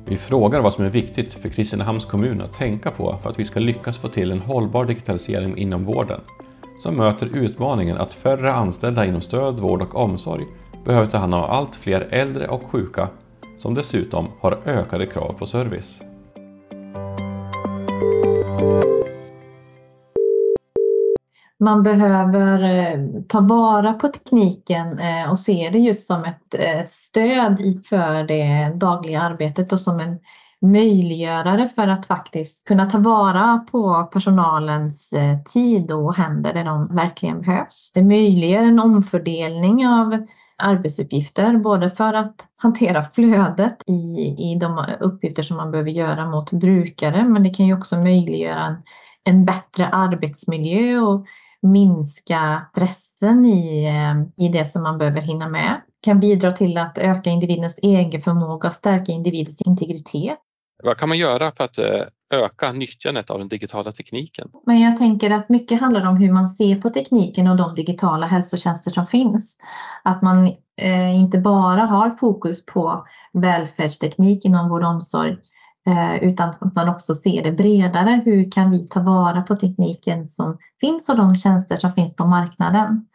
Vi 0.07 0.17
frågar 0.17 0.61
vad 0.61 0.73
som 0.73 0.85
är 0.85 0.91
viktigt 0.91 1.33
för 1.33 1.49
Kristinehamns 1.49 2.05
kommun 2.05 2.41
att 2.41 2.55
tänka 2.55 2.91
på 2.91 3.19
för 3.23 3.31
att 3.31 3.39
vi 3.39 3.45
ska 3.45 3.61
lyckas 3.61 3.99
få 3.99 4.09
till 4.09 4.31
en 4.31 4.41
hållbar 4.41 4.85
digitalisering 4.85 5.57
inom 5.57 5.85
vården 5.85 6.21
som 6.77 6.97
möter 6.97 7.27
utmaningen 7.27 7.97
att 7.97 8.13
färre 8.13 8.53
anställda 8.53 9.07
inom 9.07 9.21
stöd, 9.21 9.61
vård 9.61 9.83
och 9.83 9.95
omsorg 9.95 10.45
behöver 10.85 11.07
ta 11.07 11.19
hand 11.19 11.35
om 11.35 11.43
allt 11.43 11.75
fler 11.75 12.09
äldre 12.11 12.49
och 12.49 12.67
sjuka 12.67 13.09
som 13.57 13.75
dessutom 13.75 14.29
har 14.41 14.59
ökade 14.65 15.07
krav 15.07 15.33
på 15.39 15.47
service. 15.47 16.03
Man 21.61 21.83
behöver 21.83 22.63
eh, 22.63 23.01
ta 23.29 23.41
vara 23.41 23.93
på 23.93 24.09
tekniken 24.09 24.99
eh, 24.99 25.31
och 25.31 25.39
se 25.39 25.71
det 25.73 25.79
just 25.79 26.07
som 26.07 26.25
ett 26.25 26.55
eh, 26.59 26.85
stöd 26.85 27.83
för 27.87 28.25
det 28.25 28.73
dagliga 28.75 29.21
arbetet 29.21 29.73
och 29.73 29.81
som 29.81 30.01
en 30.01 30.19
möjliggörare 30.61 31.69
för 31.69 31.89
att 31.89 32.07
faktiskt 32.07 32.69
kunna 32.69 32.87
ta 32.87 32.99
vara 32.99 33.59
på 33.71 34.09
personalens 34.13 35.15
tid 35.53 35.93
och 35.93 36.17
händer 36.17 36.55
där 36.55 36.65
de 36.65 36.97
verkligen 36.97 37.41
behövs. 37.41 37.93
Det 37.95 38.03
möjliggör 38.03 38.65
en 38.65 38.79
omfördelning 38.79 39.87
av 39.87 40.27
arbetsuppgifter, 40.59 41.57
både 41.57 41.91
för 41.91 42.15
att 42.15 42.47
hantera 42.57 43.03
flödet 43.03 43.77
i, 43.87 43.93
i 44.53 44.59
de 44.61 44.85
uppgifter 45.01 45.43
som 45.43 45.57
man 45.57 45.71
behöver 45.71 45.91
göra 45.91 46.31
mot 46.31 46.53
brukare, 46.53 47.25
men 47.25 47.43
det 47.43 47.51
kan 47.51 47.67
ju 47.67 47.75
också 47.75 47.97
möjliggöra 47.97 48.67
en, 48.67 48.77
en 49.25 49.45
bättre 49.45 49.89
arbetsmiljö 49.89 50.99
och 50.99 51.27
minska 51.65 52.67
stressen 52.73 53.47
i, 53.47 53.85
eh, 53.87 54.45
i 54.47 54.49
det 54.49 54.65
som 54.65 54.83
man 54.83 54.99
behöver 54.99 55.21
hinna 55.21 55.49
med. 55.49 55.81
Kan 56.03 56.21
bidra 56.21 56.53
till 56.53 56.79
att 56.79 56.99
öka 56.99 57.31
individens 57.31 57.79
egen 57.83 58.23
förmåga 58.23 58.69
och 58.69 58.75
stärka 58.75 59.13
individens 59.13 59.63
integritet. 59.63 60.39
Vad 60.83 60.97
kan 60.97 61.09
man 61.09 61.19
göra 61.19 61.53
för 61.53 61.65
att 61.65 61.79
eh, 61.79 62.03
öka 62.35 62.73
nyttjandet 62.73 63.31
av 63.31 63.39
den 63.39 63.49
digitala 63.49 63.93
tekniken? 63.93 64.51
Men 64.67 64.81
jag 64.81 64.97
tänker 64.97 65.31
att 65.31 65.49
mycket 65.49 65.81
handlar 65.81 66.09
om 66.09 66.17
hur 66.17 66.33
man 66.33 66.49
ser 66.49 66.77
på 66.77 66.91
tekniken 66.91 67.49
och 67.49 67.57
de 67.57 67.75
digitala 67.75 68.27
hälsotjänster 68.27 68.91
som 68.91 69.07
finns. 69.07 69.57
Att 70.03 70.23
man 70.23 70.47
eh, 70.81 71.19
inte 71.21 71.39
bara 71.39 71.81
har 71.81 72.11
fokus 72.11 72.67
på 72.67 73.07
välfärdsteknik 73.33 74.45
inom 74.45 74.69
vård 74.69 74.83
och 74.83 74.91
omsorg 74.91 75.37
Eh, 75.87 76.25
utan 76.25 76.49
att 76.49 76.75
man 76.75 76.89
också 76.89 77.15
ser 77.15 77.43
det 77.43 77.53
bredare. 77.53 78.21
Hur 78.25 78.51
kan 78.51 78.71
vi 78.71 78.89
ta 78.89 79.01
vara 79.01 79.43
på 79.43 79.55
tekniken 79.55 80.29
som 80.29 80.59
finns 80.81 81.09
och 81.09 81.17
de 81.17 81.37
tjänster 81.37 81.77
som 81.77 81.93
finns 81.93 82.17
på 82.17 82.27
marknaden? 82.27 83.07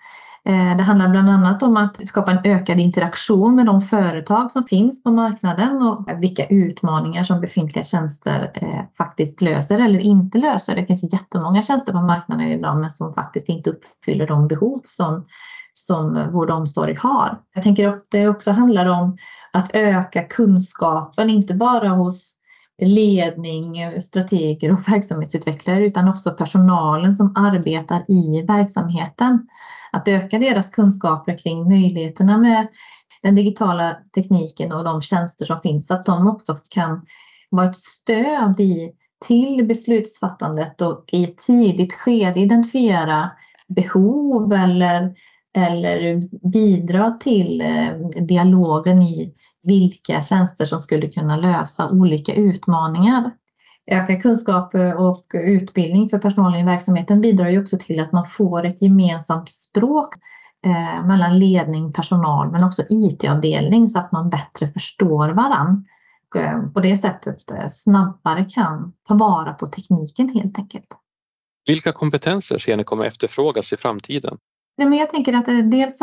Eh, 0.45 0.77
det 0.77 0.83
handlar 0.83 1.09
bland 1.09 1.29
annat 1.29 1.63
om 1.63 1.77
att 1.77 2.07
skapa 2.07 2.31
en 2.31 2.41
ökad 2.43 2.79
interaktion 2.79 3.55
med 3.55 3.65
de 3.65 3.81
företag 3.81 4.51
som 4.51 4.63
finns 4.63 5.03
på 5.03 5.11
marknaden 5.11 5.81
och 5.81 6.23
vilka 6.23 6.45
utmaningar 6.45 7.23
som 7.23 7.41
befintliga 7.41 7.83
tjänster 7.83 8.51
eh, 8.53 8.81
faktiskt 8.97 9.41
löser 9.41 9.79
eller 9.79 9.99
inte 9.99 10.37
löser. 10.37 10.75
Det 10.75 10.85
finns 10.85 11.13
jättemånga 11.13 11.63
tjänster 11.63 11.93
på 11.93 12.01
marknaden 12.01 12.47
idag 12.47 12.77
men 12.77 12.91
som 12.91 13.13
faktiskt 13.13 13.49
inte 13.49 13.69
uppfyller 13.69 14.27
de 14.27 14.47
behov 14.47 14.81
som, 14.87 15.25
som 15.73 16.31
vård 16.31 16.49
och 16.49 16.57
omsorg 16.57 16.95
har. 16.95 17.41
Jag 17.53 17.63
tänker 17.63 17.87
att 17.87 18.05
det 18.11 18.27
också 18.27 18.51
handlar 18.51 18.85
om 18.85 19.17
att 19.53 19.75
öka 19.75 20.23
kunskapen, 20.23 21.29
inte 21.29 21.53
bara 21.53 21.89
hos 21.89 22.38
ledning, 22.81 23.75
strateger 24.01 24.71
och 24.71 24.91
verksamhetsutvecklare 24.91 25.85
utan 25.85 26.07
också 26.07 26.31
personalen 26.31 27.13
som 27.13 27.33
arbetar 27.35 28.05
i 28.07 28.45
verksamheten. 28.47 29.47
Att 29.91 30.07
öka 30.07 30.39
deras 30.39 30.69
kunskaper 30.69 31.37
kring 31.37 31.67
möjligheterna 31.67 32.37
med 32.37 32.67
den 33.23 33.35
digitala 33.35 33.97
tekniken 34.15 34.71
och 34.71 34.83
de 34.83 35.01
tjänster 35.01 35.45
som 35.45 35.61
finns, 35.61 35.87
så 35.87 35.93
att 35.93 36.05
de 36.05 36.27
också 36.27 36.57
kan 36.69 37.05
vara 37.49 37.69
ett 37.69 37.77
stöd 37.77 38.59
i, 38.59 38.91
till 39.27 39.67
beslutsfattandet 39.67 40.81
och 40.81 41.05
i 41.11 41.23
ett 41.23 41.37
tidigt 41.37 41.93
skede 41.93 42.39
identifiera 42.39 43.31
behov 43.67 44.53
eller, 44.53 45.15
eller 45.55 46.21
bidra 46.49 47.11
till 47.11 47.61
eh, 47.61 48.23
dialogen 48.25 49.01
i 49.01 49.33
vilka 49.63 50.21
tjänster 50.21 50.65
som 50.65 50.79
skulle 50.79 51.07
kunna 51.07 51.37
lösa 51.37 51.89
olika 51.89 52.33
utmaningar. 52.33 53.31
Ökad 53.91 54.21
kunskap 54.21 54.73
och 54.97 55.25
utbildning 55.33 56.09
för 56.09 56.19
personalen 56.19 56.59
i 56.59 56.65
verksamheten 56.65 57.21
bidrar 57.21 57.49
ju 57.49 57.61
också 57.61 57.77
till 57.77 57.99
att 57.99 58.11
man 58.11 58.25
får 58.25 58.65
ett 58.65 58.81
gemensamt 58.81 59.51
språk 59.51 60.15
eh, 60.65 61.05
mellan 61.05 61.39
ledning, 61.39 61.93
personal 61.93 62.51
men 62.51 62.63
också 62.63 62.83
IT-avdelning 62.89 63.87
så 63.87 63.99
att 63.99 64.11
man 64.11 64.29
bättre 64.29 64.67
förstår 64.67 65.29
varann. 65.29 65.85
Och 66.29 66.41
eh, 66.41 66.61
på 66.73 66.79
det 66.79 66.97
sättet 66.97 67.51
eh, 67.51 67.67
snabbare 67.69 68.45
kan 68.49 68.93
ta 69.07 69.15
vara 69.15 69.53
på 69.53 69.67
tekniken 69.67 70.29
helt 70.29 70.59
enkelt. 70.59 70.87
Vilka 71.67 71.91
kompetenser 71.91 72.59
ser 72.59 72.77
ni 72.77 72.83
kommer 72.83 73.05
efterfrågas 73.05 73.73
i 73.73 73.77
framtiden? 73.77 74.37
jag 74.75 75.09
tänker 75.09 75.33
att 75.33 75.45
det 75.45 75.61
dels 75.61 75.99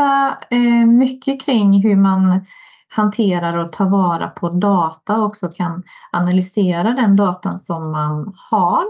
mycket 0.87 1.45
kring 1.45 1.83
hur 1.83 1.97
man 1.97 2.41
hanterar 2.89 3.57
och 3.59 3.73
tar 3.73 3.89
vara 3.89 4.29
på 4.29 4.49
data 4.49 5.19
och 5.19 5.25
också 5.25 5.49
kan 5.49 5.83
analysera 6.13 6.93
den 6.93 7.17
datan 7.17 7.59
som 7.59 7.91
man 7.91 8.35
har. 8.51 8.85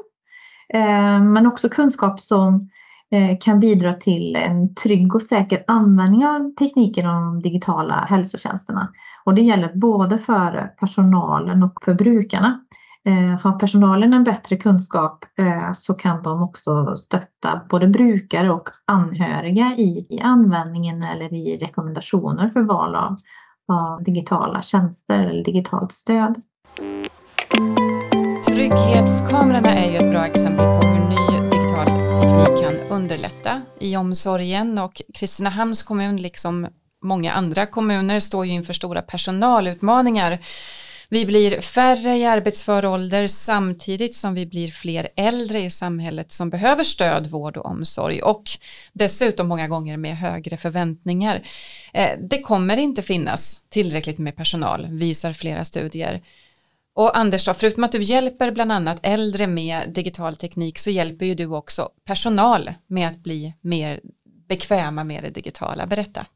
Eh, 0.74 1.20
men 1.20 1.46
också 1.46 1.68
kunskap 1.68 2.20
som 2.20 2.70
eh, 3.10 3.38
kan 3.40 3.60
bidra 3.60 3.92
till 3.92 4.36
en 4.36 4.74
trygg 4.74 5.14
och 5.14 5.22
säker 5.22 5.64
användning 5.66 6.26
av 6.26 6.54
tekniken 6.58 7.06
och 7.06 7.14
de 7.14 7.42
digitala 7.42 7.94
hälsotjänsterna. 7.94 8.92
Och 9.24 9.34
det 9.34 9.42
gäller 9.42 9.72
både 9.74 10.18
för 10.18 10.74
personalen 10.80 11.62
och 11.62 11.78
för 11.84 11.94
brukarna. 11.94 12.60
Eh, 13.04 13.40
har 13.40 13.58
personalen 13.58 14.12
en 14.12 14.24
bättre 14.24 14.56
kunskap 14.56 15.24
så 15.74 15.94
kan 15.94 16.22
de 16.22 16.42
också 16.42 16.96
stötta 16.96 17.60
både 17.70 17.86
brukare 17.86 18.50
och 18.50 18.68
anhöriga 18.84 19.74
i, 19.76 20.06
i 20.10 20.20
användningen 20.20 21.02
eller 21.02 21.34
i 21.34 21.58
rekommendationer 21.58 22.48
för 22.48 22.60
val 22.60 22.96
av, 22.96 23.16
av 23.68 24.02
digitala 24.02 24.62
tjänster 24.62 25.20
eller 25.20 25.44
digitalt 25.44 25.92
stöd. 25.92 26.42
Trygghetskamerorna 28.48 29.74
är 29.74 29.90
ju 29.90 29.96
ett 29.96 30.10
bra 30.12 30.26
exempel 30.26 30.80
på 30.80 30.86
hur 30.86 31.08
ny 31.08 31.50
digital 31.50 31.86
teknik 31.86 32.62
kan 32.62 32.96
underlätta 32.96 33.62
i 33.80 33.96
omsorgen 33.96 34.78
och 34.78 35.02
Kristinehamns 35.14 35.82
kommun 35.82 36.16
liksom 36.16 36.66
många 37.04 37.32
andra 37.32 37.66
kommuner 37.66 38.20
står 38.20 38.46
ju 38.46 38.52
inför 38.52 38.72
stora 38.72 39.02
personalutmaningar 39.02 40.38
vi 41.08 41.26
blir 41.26 41.60
färre 41.60 42.16
i 42.16 42.24
arbetsför 42.24 42.86
ålder 42.86 43.26
samtidigt 43.26 44.14
som 44.14 44.34
vi 44.34 44.46
blir 44.46 44.68
fler 44.68 45.08
äldre 45.16 45.60
i 45.60 45.70
samhället 45.70 46.32
som 46.32 46.50
behöver 46.50 46.84
stöd, 46.84 47.26
vård 47.26 47.56
och 47.56 47.66
omsorg 47.66 48.22
och 48.22 48.42
dessutom 48.92 49.48
många 49.48 49.68
gånger 49.68 49.96
med 49.96 50.16
högre 50.16 50.56
förväntningar. 50.56 51.42
Eh, 51.92 52.10
det 52.20 52.40
kommer 52.40 52.76
inte 52.76 53.02
finnas 53.02 53.66
tillräckligt 53.68 54.18
med 54.18 54.36
personal, 54.36 54.86
visar 54.90 55.32
flera 55.32 55.64
studier. 55.64 56.22
Och 56.94 57.18
Anders, 57.18 57.44
då, 57.44 57.54
förutom 57.54 57.84
att 57.84 57.92
du 57.92 58.02
hjälper 58.02 58.50
bland 58.50 58.72
annat 58.72 58.98
äldre 59.02 59.46
med 59.46 59.92
digital 59.92 60.36
teknik 60.36 60.78
så 60.78 60.90
hjälper 60.90 61.26
ju 61.26 61.34
du 61.34 61.46
också 61.46 61.88
personal 62.04 62.70
med 62.86 63.08
att 63.08 63.18
bli 63.18 63.54
mer 63.60 64.00
bekväma 64.48 65.04
med 65.04 65.22
det 65.22 65.30
digitala. 65.30 65.86
Berätta. 65.86 66.26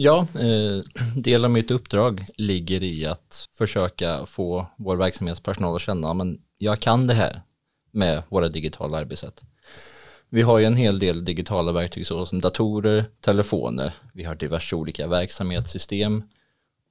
Ja, 0.00 0.26
eh, 0.34 0.82
del 1.16 1.44
av 1.44 1.50
mitt 1.50 1.70
uppdrag 1.70 2.26
ligger 2.36 2.82
i 2.82 3.06
att 3.06 3.48
försöka 3.58 4.26
få 4.26 4.66
vår 4.76 4.96
verksamhetspersonal 4.96 5.76
att 5.76 5.82
känna 5.82 6.10
att 6.10 6.36
jag 6.58 6.80
kan 6.80 7.06
det 7.06 7.14
här 7.14 7.42
med 7.90 8.22
våra 8.28 8.48
digitala 8.48 8.98
arbetssätt. 8.98 9.42
Vi 10.28 10.42
har 10.42 10.58
ju 10.58 10.64
en 10.64 10.76
hel 10.76 10.98
del 10.98 11.24
digitala 11.24 11.72
verktyg 11.72 12.06
såsom 12.06 12.40
datorer, 12.40 13.04
telefoner, 13.20 13.94
vi 14.12 14.24
har 14.24 14.34
diverse 14.34 14.76
olika 14.76 15.06
verksamhetssystem 15.06 16.22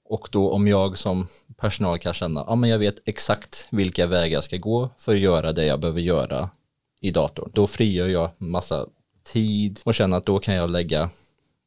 och 0.05 0.29
då 0.31 0.51
om 0.51 0.67
jag 0.67 0.97
som 0.97 1.27
personal 1.57 1.99
kan 1.99 2.13
känna, 2.13 2.45
ja 2.47 2.55
men 2.55 2.69
jag 2.69 2.79
vet 2.79 2.99
exakt 3.05 3.67
vilka 3.71 4.07
vägar 4.07 4.33
jag 4.33 4.43
ska 4.43 4.57
gå 4.57 4.89
för 4.97 5.15
att 5.15 5.21
göra 5.21 5.53
det 5.53 5.65
jag 5.65 5.79
behöver 5.79 6.01
göra 6.01 6.49
i 7.01 7.11
datorn. 7.11 7.51
Då 7.53 7.67
frigör 7.67 8.07
jag 8.07 8.29
massa 8.37 8.85
tid 9.23 9.79
och 9.85 9.95
känner 9.95 10.17
att 10.17 10.25
då 10.25 10.39
kan 10.39 10.55
jag 10.55 10.71
lägga 10.71 11.09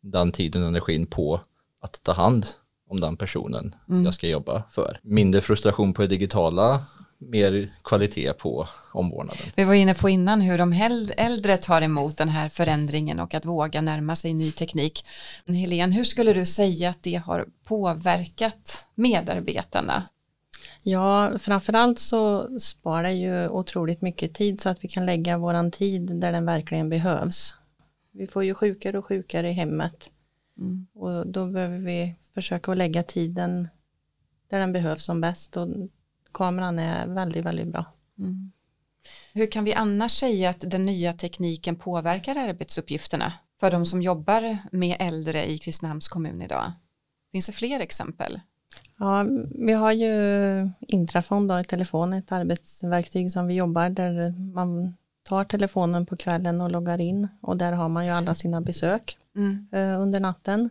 den 0.02 0.32
tiden 0.32 0.62
och 0.62 0.68
energin 0.68 1.06
på 1.06 1.40
att 1.82 2.02
ta 2.02 2.12
hand 2.12 2.46
om 2.90 3.00
den 3.00 3.16
personen 3.16 3.74
mm. 3.88 4.04
jag 4.04 4.14
ska 4.14 4.28
jobba 4.28 4.62
för. 4.70 5.00
Mindre 5.02 5.40
frustration 5.40 5.92
på 5.92 6.02
det 6.02 6.08
digitala, 6.08 6.84
mer 7.18 7.74
kvalitet 7.84 8.32
på 8.32 8.68
omvårdnaden. 8.92 9.42
Vi 9.56 9.64
var 9.64 9.74
inne 9.74 9.94
på 9.94 10.08
innan 10.08 10.40
hur 10.40 10.58
de 10.58 10.72
äldre 11.16 11.56
tar 11.56 11.82
emot 11.82 12.16
den 12.16 12.28
här 12.28 12.48
förändringen 12.48 13.20
och 13.20 13.34
att 13.34 13.44
våga 13.44 13.80
närma 13.80 14.16
sig 14.16 14.34
ny 14.34 14.50
teknik. 14.50 15.04
Men 15.44 15.54
Helene, 15.54 15.94
hur 15.94 16.04
skulle 16.04 16.32
du 16.32 16.46
säga 16.46 16.90
att 16.90 17.02
det 17.02 17.14
har 17.14 17.46
påverkat 17.64 18.86
medarbetarna? 18.94 20.02
Ja, 20.82 21.30
framförallt 21.38 21.98
så 21.98 22.48
sparar 22.60 23.02
det 23.02 23.12
ju 23.12 23.48
otroligt 23.48 24.02
mycket 24.02 24.34
tid 24.34 24.60
så 24.60 24.68
att 24.68 24.84
vi 24.84 24.88
kan 24.88 25.06
lägga 25.06 25.38
våran 25.38 25.70
tid 25.70 26.02
där 26.20 26.32
den 26.32 26.46
verkligen 26.46 26.88
behövs. 26.88 27.54
Vi 28.10 28.26
får 28.26 28.44
ju 28.44 28.54
sjukare 28.54 28.98
och 28.98 29.04
sjukare 29.04 29.50
i 29.50 29.52
hemmet 29.52 30.10
mm. 30.58 30.86
och 30.92 31.26
då 31.26 31.46
behöver 31.46 31.78
vi 31.78 32.14
försöka 32.34 32.72
att 32.72 32.78
lägga 32.78 33.02
tiden 33.02 33.68
där 34.48 34.58
den 34.58 34.72
behövs 34.72 35.04
som 35.04 35.20
bäst 35.20 35.56
och 35.56 35.68
kameran 36.32 36.78
är 36.78 37.06
väldigt, 37.06 37.44
väldigt 37.44 37.68
bra. 37.68 37.84
Mm. 38.18 38.52
Hur 39.32 39.46
kan 39.46 39.64
vi 39.64 39.74
annars 39.74 40.12
säga 40.12 40.50
att 40.50 40.70
den 40.70 40.86
nya 40.86 41.12
tekniken 41.12 41.76
påverkar 41.76 42.36
arbetsuppgifterna 42.36 43.32
för 43.60 43.70
de 43.70 43.86
som 43.86 44.02
jobbar 44.02 44.58
med 44.72 44.96
äldre 45.00 45.50
i 45.50 45.58
Kristinehamns 45.58 46.08
kommun 46.08 46.42
idag? 46.42 46.72
Finns 47.32 47.46
det 47.46 47.52
fler 47.52 47.80
exempel? 47.80 48.40
Ja, 48.98 49.26
vi 49.66 49.72
har 49.72 49.92
ju 49.92 50.12
Intrafon 50.80 51.46
då 51.46 51.60
i 51.60 51.64
telefon, 51.64 52.12
ett 52.12 52.32
arbetsverktyg 52.32 53.32
som 53.32 53.46
vi 53.46 53.54
jobbar 53.54 53.88
där 53.88 54.34
man 54.54 54.96
tar 55.30 55.44
telefonen 55.44 56.06
på 56.06 56.16
kvällen 56.16 56.60
och 56.60 56.70
loggar 56.70 57.00
in 57.00 57.28
och 57.40 57.56
där 57.56 57.72
har 57.72 57.88
man 57.88 58.06
ju 58.06 58.12
alla 58.12 58.34
sina 58.34 58.60
besök 58.60 59.16
mm. 59.36 59.66
Eh, 59.72 60.00
under 60.00 60.20
natten. 60.20 60.70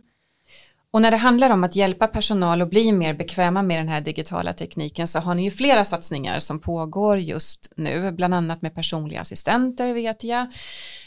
Och 0.92 1.02
när 1.02 1.10
det 1.10 1.16
handlar 1.16 1.50
om 1.50 1.64
att 1.64 1.76
hjälpa 1.76 2.06
personal 2.06 2.62
att 2.62 2.70
bli 2.70 2.92
mer 2.92 3.14
bekväma 3.14 3.62
med 3.62 3.78
den 3.78 3.88
här 3.88 4.00
digitala 4.00 4.52
tekniken 4.52 5.08
så 5.08 5.18
har 5.18 5.34
ni 5.34 5.44
ju 5.44 5.50
flera 5.50 5.84
satsningar 5.84 6.38
som 6.38 6.60
pågår 6.60 7.18
just 7.18 7.72
nu, 7.76 8.12
bland 8.12 8.34
annat 8.34 8.62
med 8.62 8.74
personliga 8.74 9.20
assistenter 9.20 9.92
vet 9.92 10.24
jag. 10.24 10.42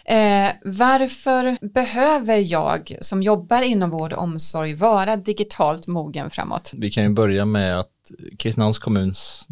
Eh, 0.06 0.52
varför 0.64 1.68
behöver 1.74 2.38
jag 2.38 2.98
som 3.02 3.24
jobbar 3.24 3.62
inom 3.62 3.90
vård 3.90 4.14
och 4.14 4.24
omsorg 4.24 4.74
vara 4.74 5.16
digitalt 5.16 5.88
mogen 5.88 6.30
framåt? 6.30 6.72
Vi 6.74 6.92
kan 6.92 7.04
ju 7.04 7.10
börja 7.10 7.46
med 7.46 7.80
att 7.80 8.12
Kristinehamns 8.38 8.80
kommuns 8.80 9.48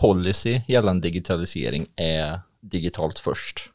policy 0.00 0.60
gällande 0.68 1.08
digitalisering 1.08 1.86
är 1.96 2.40
digitalt 2.70 3.18
först. 3.18 3.70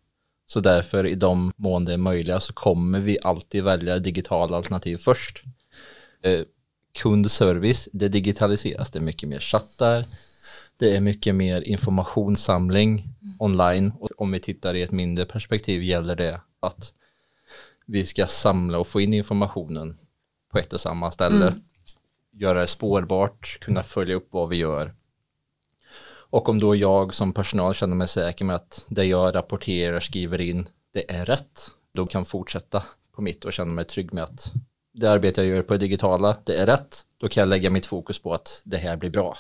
Så 0.48 0.60
därför 0.60 1.08
i 1.08 1.16
de 1.16 1.52
mån 1.56 1.86
det 1.86 1.94
är 1.94 1.98
möjliga 1.98 2.40
så 2.40 2.54
kommer 2.54 3.00
vi 3.00 3.18
alltid 3.24 3.64
välja 3.64 4.00
digitala 4.00 4.58
alternativ 4.58 4.98
först. 4.98 5.44
Eh, 6.22 6.42
kundservice, 7.02 7.90
det 7.94 8.10
digitaliseras, 8.10 8.92
det 8.92 9.00
är 9.00 9.04
mycket 9.04 9.30
mer 9.30 9.40
chattar, 9.40 10.06
det 10.78 10.96
är 10.96 11.02
mycket 11.02 11.36
mer 11.36 11.62
informationssamling 11.62 12.92
mm. 13.22 13.36
online 13.40 13.92
och 14.00 14.10
om 14.18 14.32
vi 14.32 14.40
tittar 14.40 14.74
i 14.76 14.82
ett 14.82 14.92
mindre 14.92 15.26
perspektiv 15.26 15.84
gäller 15.84 16.16
det 16.16 16.42
att 16.60 16.94
vi 17.86 18.06
ska 18.06 18.28
samla 18.28 18.78
och 18.80 18.88
få 18.88 19.02
in 19.02 19.14
informationen 19.14 19.98
på 20.52 20.60
ett 20.60 20.74
och 20.74 20.82
samma 20.82 21.12
ställe, 21.12 21.48
mm. 21.48 21.60
göra 22.32 22.60
det 22.60 22.68
spårbart, 22.68 23.58
kunna 23.62 23.84
följa 23.84 24.16
upp 24.16 24.28
vad 24.32 24.50
vi 24.50 24.56
gör. 24.56 24.96
Och 26.30 26.50
om 26.50 26.60
då 26.60 26.76
jag 26.76 27.16
som 27.16 27.34
personal 27.34 27.74
känner 27.74 27.96
mig 27.96 28.08
säker 28.08 28.46
med 28.46 28.56
att 28.56 28.86
det 28.88 29.06
jag 29.06 29.36
rapporterar, 29.36 30.00
skriver 30.00 30.42
in, 30.42 30.68
det 30.94 31.12
är 31.12 31.26
rätt, 31.26 31.62
då 31.94 32.06
kan 32.06 32.26
fortsätta 32.26 32.84
på 33.16 33.22
mitt 33.22 33.46
och 33.46 33.54
känna 33.54 33.72
mig 33.72 33.86
trygg 33.86 34.14
med 34.14 34.24
att 34.24 34.52
det 34.94 35.08
arbete 35.08 35.42
jag 35.42 35.50
gör 35.50 35.62
på 35.62 35.74
det 35.74 35.80
digitala, 35.80 36.38
det 36.44 36.56
är 36.56 36.66
rätt, 36.66 37.06
då 37.18 37.30
kan 37.30 37.42
jag 37.42 37.48
lägga 37.48 37.70
mitt 37.70 37.86
fokus 37.86 38.20
på 38.20 38.34
att 38.34 38.62
det 38.66 38.78
här 38.78 38.98
blir 38.98 39.10
bra. 39.10 39.38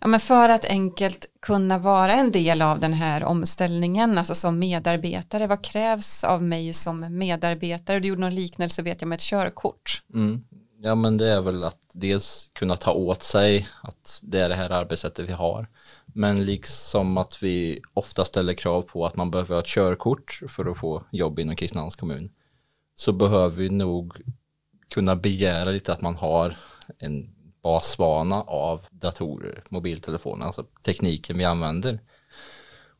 Ja, 0.00 0.06
men 0.06 0.20
för 0.20 0.48
att 0.48 0.64
enkelt 0.64 1.26
kunna 1.40 1.78
vara 1.78 2.12
en 2.12 2.32
del 2.32 2.62
av 2.62 2.80
den 2.80 2.92
här 2.92 3.24
omställningen, 3.24 4.18
alltså 4.18 4.34
som 4.34 4.58
medarbetare, 4.58 5.46
vad 5.46 5.64
krävs 5.64 6.24
av 6.24 6.42
mig 6.42 6.72
som 6.72 7.18
medarbetare? 7.18 8.00
Du 8.00 8.08
gjorde 8.08 8.20
någon 8.20 8.34
liknelse 8.34 8.82
vet 8.82 9.02
jag 9.02 9.08
med 9.08 9.16
ett 9.16 9.22
körkort. 9.22 10.02
Mm. 10.14 10.44
Ja 10.82 10.94
men 10.94 11.16
det 11.16 11.28
är 11.28 11.40
väl 11.40 11.64
att 11.64 11.80
dels 11.92 12.50
kunna 12.52 12.76
ta 12.76 12.92
åt 12.92 13.22
sig 13.22 13.68
att 13.82 14.20
det 14.22 14.40
är 14.40 14.48
det 14.48 14.54
här 14.54 14.70
arbetssättet 14.70 15.28
vi 15.28 15.32
har. 15.32 15.68
Men 16.16 16.44
liksom 16.44 17.18
att 17.18 17.42
vi 17.42 17.80
ofta 17.94 18.24
ställer 18.24 18.54
krav 18.54 18.82
på 18.82 19.06
att 19.06 19.16
man 19.16 19.30
behöver 19.30 19.54
ha 19.54 19.60
ett 19.62 19.66
körkort 19.66 20.40
för 20.48 20.70
att 20.70 20.78
få 20.78 21.04
jobb 21.12 21.38
inom 21.38 21.56
Kristinehamns 21.56 21.96
kommun. 21.96 22.30
Så 22.96 23.12
behöver 23.12 23.56
vi 23.56 23.70
nog 23.70 24.16
kunna 24.90 25.16
begära 25.16 25.70
lite 25.70 25.92
att 25.92 26.00
man 26.00 26.16
har 26.16 26.56
en 26.98 27.34
basvana 27.62 28.42
av 28.42 28.86
datorer, 28.90 29.64
mobiltelefoner, 29.68 30.46
alltså 30.46 30.64
tekniken 30.82 31.38
vi 31.38 31.44
använder. 31.44 31.98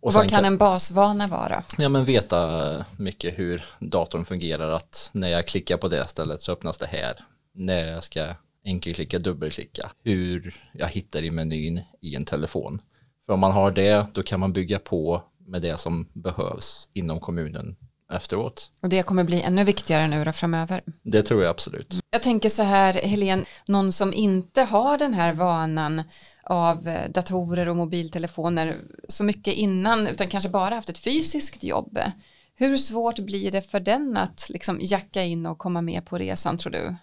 Och 0.00 0.12
vad 0.12 0.30
kan 0.30 0.44
en 0.44 0.58
basvana 0.58 1.28
vara? 1.28 1.64
Ja 1.78 1.88
men 1.88 2.04
veta 2.04 2.84
mycket 2.96 3.38
hur 3.38 3.64
datorn 3.78 4.24
fungerar, 4.24 4.70
att 4.70 5.10
när 5.12 5.28
jag 5.28 5.48
klickar 5.48 5.76
på 5.76 5.88
det 5.88 6.08
stället 6.08 6.40
så 6.40 6.52
öppnas 6.52 6.78
det 6.78 6.86
här. 6.86 7.24
När 7.52 7.88
jag 7.88 8.04
ska 8.04 8.34
enkelklicka, 8.64 9.18
dubbelklicka, 9.18 9.90
hur 10.02 10.54
jag 10.72 10.88
hittar 10.88 11.22
i 11.22 11.30
menyn 11.30 11.80
i 12.00 12.14
en 12.14 12.24
telefon. 12.24 12.80
För 13.26 13.32
om 13.32 13.40
man 13.40 13.52
har 13.52 13.70
det, 13.70 14.06
då 14.12 14.22
kan 14.22 14.40
man 14.40 14.52
bygga 14.52 14.78
på 14.78 15.22
med 15.46 15.62
det 15.62 15.80
som 15.80 16.08
behövs 16.12 16.88
inom 16.92 17.20
kommunen 17.20 17.76
efteråt. 18.12 18.70
Och 18.82 18.88
det 18.88 19.02
kommer 19.02 19.24
bli 19.24 19.42
ännu 19.42 19.64
viktigare 19.64 20.08
nu 20.08 20.24
då 20.24 20.32
framöver. 20.32 20.82
Det 21.02 21.22
tror 21.22 21.42
jag 21.42 21.50
absolut. 21.50 21.94
Jag 22.10 22.22
tänker 22.22 22.48
så 22.48 22.62
här, 22.62 22.94
Helene, 22.94 23.44
någon 23.66 23.92
som 23.92 24.12
inte 24.12 24.62
har 24.62 24.98
den 24.98 25.14
här 25.14 25.32
vanan 25.32 26.02
av 26.42 26.88
eh, 26.88 27.10
datorer 27.10 27.68
och 27.68 27.76
mobiltelefoner 27.76 28.76
så 29.08 29.24
mycket 29.24 29.54
innan, 29.54 30.06
utan 30.06 30.28
kanske 30.28 30.50
bara 30.50 30.74
haft 30.74 30.88
ett 30.88 30.98
fysiskt 30.98 31.64
jobb. 31.64 31.98
Hur 32.56 32.76
svårt 32.76 33.18
blir 33.18 33.50
det 33.50 33.62
för 33.62 33.80
den 33.80 34.16
att 34.16 34.46
liksom 34.50 34.78
jacka 34.82 35.22
in 35.22 35.46
och 35.46 35.58
komma 35.58 35.80
med 35.80 36.06
på 36.06 36.18
resan 36.18 36.58
tror 36.58 36.72
du? 36.72 36.96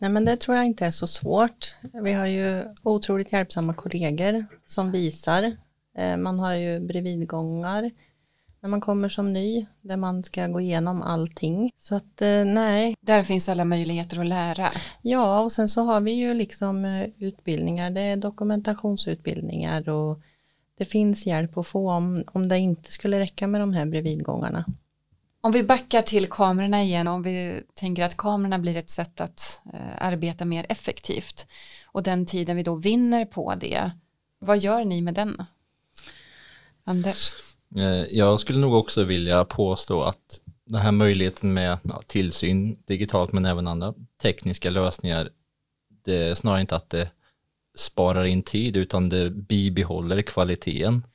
Nej 0.00 0.10
men 0.10 0.24
det 0.24 0.36
tror 0.36 0.56
jag 0.56 0.66
inte 0.66 0.86
är 0.86 0.90
så 0.90 1.06
svårt. 1.06 1.74
Vi 1.92 2.12
har 2.12 2.26
ju 2.26 2.64
otroligt 2.82 3.32
hjälpsamma 3.32 3.74
kollegor 3.74 4.46
som 4.66 4.92
visar. 4.92 5.56
Eh, 5.96 6.16
man 6.16 6.38
har 6.38 6.54
ju 6.54 6.80
bredvidgångar 6.80 7.90
när 8.60 8.70
man 8.70 8.80
kommer 8.80 9.08
som 9.08 9.32
ny, 9.32 9.66
där 9.80 9.96
man 9.96 10.24
ska 10.24 10.46
gå 10.46 10.60
igenom 10.60 11.02
allting. 11.02 11.72
Så 11.78 11.94
att 11.94 12.22
eh, 12.22 12.44
nej. 12.44 12.96
Där 13.00 13.22
finns 13.22 13.48
alla 13.48 13.64
möjligheter 13.64 14.20
att 14.20 14.26
lära. 14.26 14.70
Ja, 15.02 15.40
och 15.40 15.52
sen 15.52 15.68
så 15.68 15.82
har 15.82 16.00
vi 16.00 16.12
ju 16.12 16.34
liksom 16.34 16.84
eh, 16.84 17.08
utbildningar, 17.18 17.90
det 17.90 18.00
är 18.00 18.16
dokumentationsutbildningar 18.16 19.88
och 19.88 20.20
det 20.78 20.84
finns 20.84 21.26
hjälp 21.26 21.58
att 21.58 21.66
få 21.66 21.90
om, 21.90 22.24
om 22.26 22.48
det 22.48 22.58
inte 22.58 22.92
skulle 22.92 23.20
räcka 23.20 23.46
med 23.46 23.60
de 23.60 23.72
här 23.72 23.86
bredvidgångarna. 23.86 24.64
Om 25.42 25.52
vi 25.52 25.62
backar 25.62 26.02
till 26.02 26.26
kamerorna 26.26 26.82
igen, 26.82 27.08
om 27.08 27.22
vi 27.22 27.62
tänker 27.74 28.04
att 28.04 28.16
kamerorna 28.16 28.58
blir 28.58 28.76
ett 28.76 28.90
sätt 28.90 29.20
att 29.20 29.60
eh, 29.72 30.06
arbeta 30.06 30.44
mer 30.44 30.66
effektivt 30.68 31.46
och 31.86 32.02
den 32.02 32.26
tiden 32.26 32.56
vi 32.56 32.62
då 32.62 32.74
vinner 32.74 33.24
på 33.24 33.54
det, 33.54 33.90
vad 34.38 34.58
gör 34.58 34.84
ni 34.84 35.02
med 35.02 35.14
den? 35.14 35.44
Anders? 36.84 37.32
Eh, 37.76 38.04
jag 38.10 38.40
skulle 38.40 38.58
nog 38.58 38.74
också 38.74 39.04
vilja 39.04 39.44
påstå 39.44 40.02
att 40.02 40.40
den 40.64 40.80
här 40.80 40.92
möjligheten 40.92 41.54
med 41.54 41.78
ja, 41.82 42.02
tillsyn 42.06 42.82
digitalt 42.86 43.32
men 43.32 43.46
även 43.46 43.66
andra 43.66 43.94
tekniska 44.22 44.70
lösningar, 44.70 45.30
det 46.04 46.16
är 46.16 46.34
snarare 46.34 46.60
inte 46.60 46.76
att 46.76 46.90
det 46.90 47.10
sparar 47.74 48.24
in 48.24 48.42
tid 48.42 48.76
utan 48.76 49.08
det 49.08 49.30
bibehåller 49.30 50.22
kvaliteten 50.22 51.06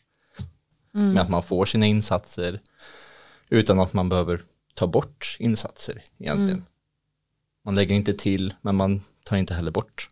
mm. 0.96 1.14
med 1.14 1.24
att 1.24 1.30
man 1.30 1.44
får 1.44 1.66
sina 1.66 1.86
insatser 1.86 2.60
utan 3.49 3.79
att 3.79 3.93
man 3.93 4.10
behöver 4.10 4.41
ta 4.73 4.88
bort 4.88 5.36
insatser 5.39 6.01
egentligen. 6.19 6.51
Mm. 6.51 6.65
Man 7.65 7.75
lägger 7.75 7.95
inte 7.95 8.13
till 8.13 8.53
men 8.62 8.75
man 8.75 9.03
tar 9.23 9.38
inte 9.38 9.53
heller 9.53 9.71
bort. 9.71 10.10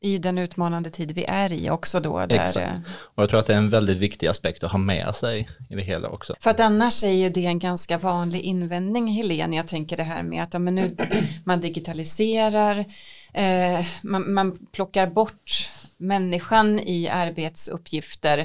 I 0.00 0.18
den 0.18 0.38
utmanande 0.38 0.90
tid 0.90 1.10
vi 1.10 1.24
är 1.24 1.52
i 1.52 1.70
också 1.70 2.00
då. 2.00 2.26
Där, 2.26 2.44
Exakt. 2.44 2.56
eh, 2.56 2.80
Och 2.88 3.22
jag 3.22 3.30
tror 3.30 3.40
att 3.40 3.46
det 3.46 3.54
är 3.54 3.58
en 3.58 3.70
väldigt 3.70 3.96
viktig 3.96 4.26
aspekt 4.26 4.64
att 4.64 4.70
ha 4.70 4.78
med 4.78 5.14
sig 5.14 5.48
i 5.70 5.74
det 5.74 5.82
hela 5.82 6.08
också. 6.08 6.34
För 6.40 6.50
att 6.50 6.60
annars 6.60 7.04
är 7.04 7.10
ju 7.10 7.28
det 7.28 7.46
en 7.46 7.58
ganska 7.58 7.98
vanlig 7.98 8.40
invändning 8.40 9.08
Helene, 9.08 9.56
jag 9.56 9.68
tänker 9.68 9.96
det 9.96 10.02
här 10.02 10.22
med 10.22 10.42
att 10.42 10.52
ja, 10.52 10.58
men 10.58 10.74
nu, 10.74 10.96
man 11.44 11.60
digitaliserar, 11.60 12.84
eh, 13.32 13.86
man, 14.02 14.34
man 14.34 14.66
plockar 14.72 15.06
bort 15.06 15.70
människan 15.96 16.80
i 16.80 17.08
arbetsuppgifter 17.08 18.38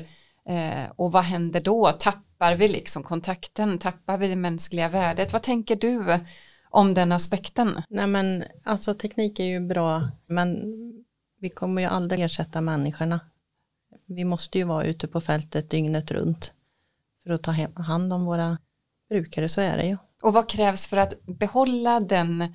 eh, 0.50 0.91
och 0.95 1.12
vad 1.12 1.24
händer 1.24 1.60
då? 1.62 1.91
Tappar 1.91 2.31
vi 2.56 2.68
liksom 2.68 3.04
kontakten? 3.04 3.78
Tappar 3.78 4.18
vi 4.18 4.28
det 4.28 4.36
mänskliga 4.36 4.90
värdet? 4.90 5.34
Vad 5.34 5.44
tänker 5.44 5.76
du 5.76 6.20
om 6.70 6.94
den 6.94 7.12
aspekten? 7.12 7.82
Nej 7.90 8.08
men 8.08 8.44
alltså 8.64 8.94
teknik 8.94 9.40
är 9.40 9.46
ju 9.46 9.60
bra 9.60 10.10
men 10.28 10.64
vi 11.40 11.50
kommer 11.50 11.82
ju 11.82 11.88
aldrig 11.88 12.22
ersätta 12.22 12.62
människorna. 12.62 13.20
Vi 14.06 14.24
måste 14.24 14.58
ju 14.58 14.64
vara 14.64 14.86
ute 14.86 15.08
på 15.08 15.22
fältet 15.22 15.70
dygnet 15.70 16.12
runt 16.12 16.52
för 17.24 17.32
att 17.32 17.44
ta 17.44 17.52
hand 17.76 18.14
om 18.14 18.26
våra 18.26 18.58
brukare, 19.10 19.50
så 19.50 19.62
är 19.62 19.78
det 19.78 19.86
ju. 19.86 19.98
Och 20.22 20.34
vad 20.34 20.50
krävs 20.50 20.88
för 20.88 20.98
att 20.98 21.26
behålla 21.26 22.00
den 22.00 22.54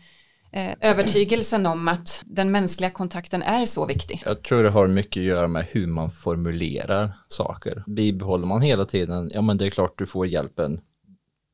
eh, 0.56 0.74
övertygelsen 0.80 1.66
om 1.66 1.88
att 1.88 2.22
den 2.26 2.50
mänskliga 2.50 2.90
kontakten 2.90 3.42
är 3.42 3.64
så 3.64 3.86
viktig? 3.86 4.22
Jag 4.24 4.42
tror 4.42 4.62
det 4.62 4.70
har 4.70 4.86
mycket 4.86 5.20
att 5.20 5.24
göra 5.24 5.48
med 5.48 5.66
hur 5.70 5.86
man 5.86 6.10
formulerar 6.10 7.12
saker. 7.28 7.84
Bibehåller 7.86 8.46
man 8.46 8.62
hela 8.62 8.84
tiden, 8.84 9.30
ja 9.34 9.42
men 9.42 9.58
det 9.58 9.66
är 9.66 9.70
klart 9.70 9.98
du 9.98 10.06
får 10.06 10.26
hjälpen. 10.26 10.80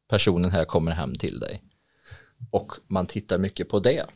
Personen 0.08 0.50
här 0.50 0.64
kommer 0.64 0.92
hem 0.92 1.18
till 1.18 1.40
dig. 1.40 1.62
Och 2.50 2.72
man 2.86 3.06
tittar 3.06 3.38
mycket 3.38 3.68
på 3.68 3.78
det. 3.78 4.06